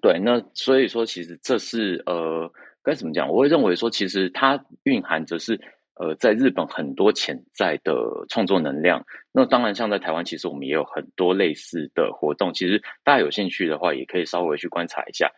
[0.00, 2.48] 对，那所以说，其实这是呃，
[2.82, 3.28] 该怎么讲？
[3.28, 5.60] 我会认为说，其实它蕴含着是。
[6.00, 7.92] 呃，在日本很多潜在的
[8.30, 12.54] 创作能量，那当然像在台湾，其实我们也有很多类似的活动。
[12.54, 15.30] 其实大家有兴趣的话，也可以稍微去观察一下。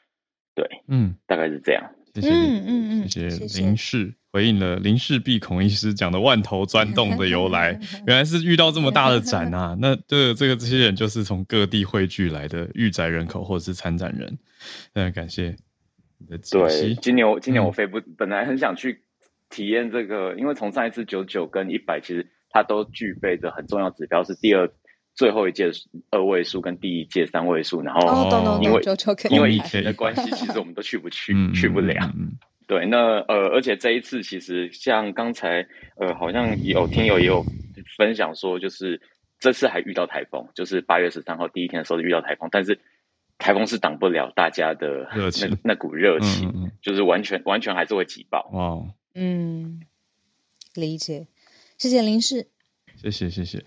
[0.55, 1.83] 对，嗯，大概是这样。
[2.15, 7.77] 谢谢，嗯嗯嗯，谢谢林氏回应了林氏璧孔医师讲的万头钻洞的由来，
[8.07, 9.77] 原来是遇到这么大的展啊！
[9.83, 14.39] 那这这个这些人就是从各地汇聚来的御宅人口或者是参展人。
[14.95, 15.57] 非常感谢你
[16.29, 16.39] 的。
[16.51, 19.03] 对，今年我今年我飞不、嗯，本来很想去。
[19.55, 24.67] 体验这个，因为从上一次九九跟一百，其实它都具备着很重要指标，是第二
[25.15, 25.71] 最后一届
[26.11, 28.01] 二位数跟第一届三位数，然后
[28.63, 28.97] 因为、哦、
[29.29, 31.95] 因为疫情的关系，其实我们都去不去，去不了。
[32.67, 35.67] 对，那呃，而且这一次其实像刚才
[35.99, 37.45] 呃，好像有听友也有
[37.99, 38.99] 分享说，就是
[39.39, 42.81] 这次还遇到台风，就是八月十三号第一天的时候遇到台风，但是
[43.43, 48.49] 台风是挡不了大家的那那股热情，就是完全完全还是会挤爆。
[48.53, 49.81] 哦嗯，
[50.75, 51.27] 理解，
[51.77, 52.47] 谢谢林氏，
[52.97, 53.65] 谢谢谢谢。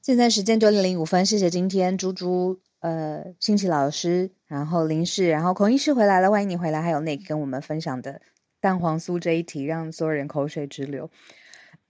[0.00, 6.80] 现在时间九点零五分，谢谢今天猪猪呃新奇老师，然后林氏，然后孔医师回来了，欢迎你回来。
[6.80, 8.22] 还有 Nick 跟我们分享的
[8.60, 11.10] 蛋黄酥这一题，让所有人口水直流。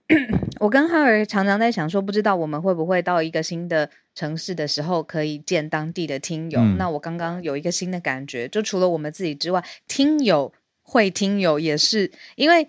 [0.59, 6.59] 我跟浩儿常常在想说，不知道我们会不会到一个新的城市的时候，可以见当地的听友。
[6.59, 10.53] 嗯、那我刚刚有一个新的感觉，就除了我们自己之外，听友。
[10.83, 12.67] 会听友也是，因为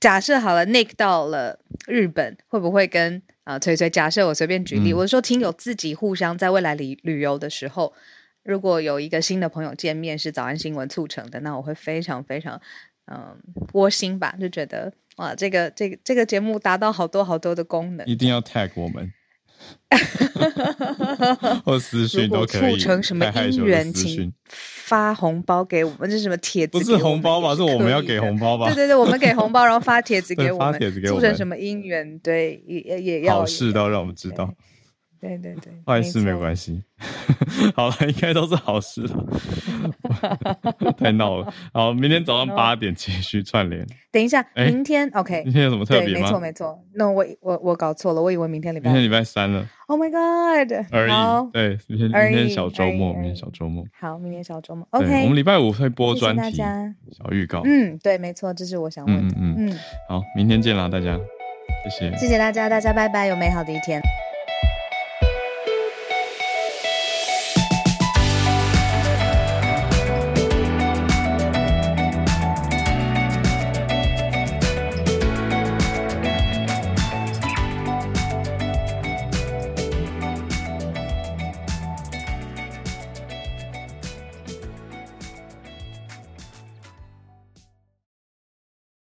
[0.00, 3.90] 假设好了，Nick 到了日本，会不会跟啊崔崔？
[3.90, 7.92] 假设我随便举例，嗯、我说听友自己互相在未来旅旅游的时候，
[8.44, 12.58] 如果有一个新的朋友见面是早安新闻促成的，那我会非常非常
[13.12, 13.36] 嗯
[13.74, 19.12] 窝心吧，就觉得哇，这个这个这个节目达到好多好多的功能，一定要 tag 我们。
[21.64, 22.72] 或私讯都可以。
[22.74, 26.10] 促成什么姻缘，请发红包给我们。
[26.10, 26.72] 这是什么帖子？
[26.78, 27.54] 不是红包吧？
[27.54, 28.66] 是我们要给红包吧？
[28.66, 30.72] 对对对，我们给红包，然后发帖子 给我们。
[30.72, 31.20] 发帖子给我们。
[31.20, 32.18] 促成什么姻缘？
[32.18, 34.52] 对，也也要好事都让我们知道。
[35.24, 36.82] 对对对，坏事没关系。
[37.74, 39.26] 好了，应该都是好事了。
[40.98, 41.52] 太闹了。
[41.72, 43.86] 好，明天早上八点继续串联。
[44.12, 45.42] 等一下，明天 OK？
[45.44, 46.20] 明天有什么特别吗？
[46.20, 46.78] 没错没错。
[46.92, 49.66] 那我我我搞错了，我以为明天礼拜明天礼拜三了。
[49.86, 50.70] Oh my god！
[50.92, 51.50] 而已。
[51.52, 53.84] 对，明天明天小周末，明天小周末。
[53.98, 54.86] 好，明天小周末。
[54.90, 55.22] OK。
[55.22, 57.62] 我们礼拜五会播专题，小预告。
[57.64, 59.34] 嗯，对，没错，这是我想问的。
[59.38, 59.78] 嗯嗯。
[60.06, 61.18] 好，明天见啦，大家。
[61.84, 62.16] 谢谢。
[62.16, 64.00] 谢谢大家，大家拜拜，有美好的一天。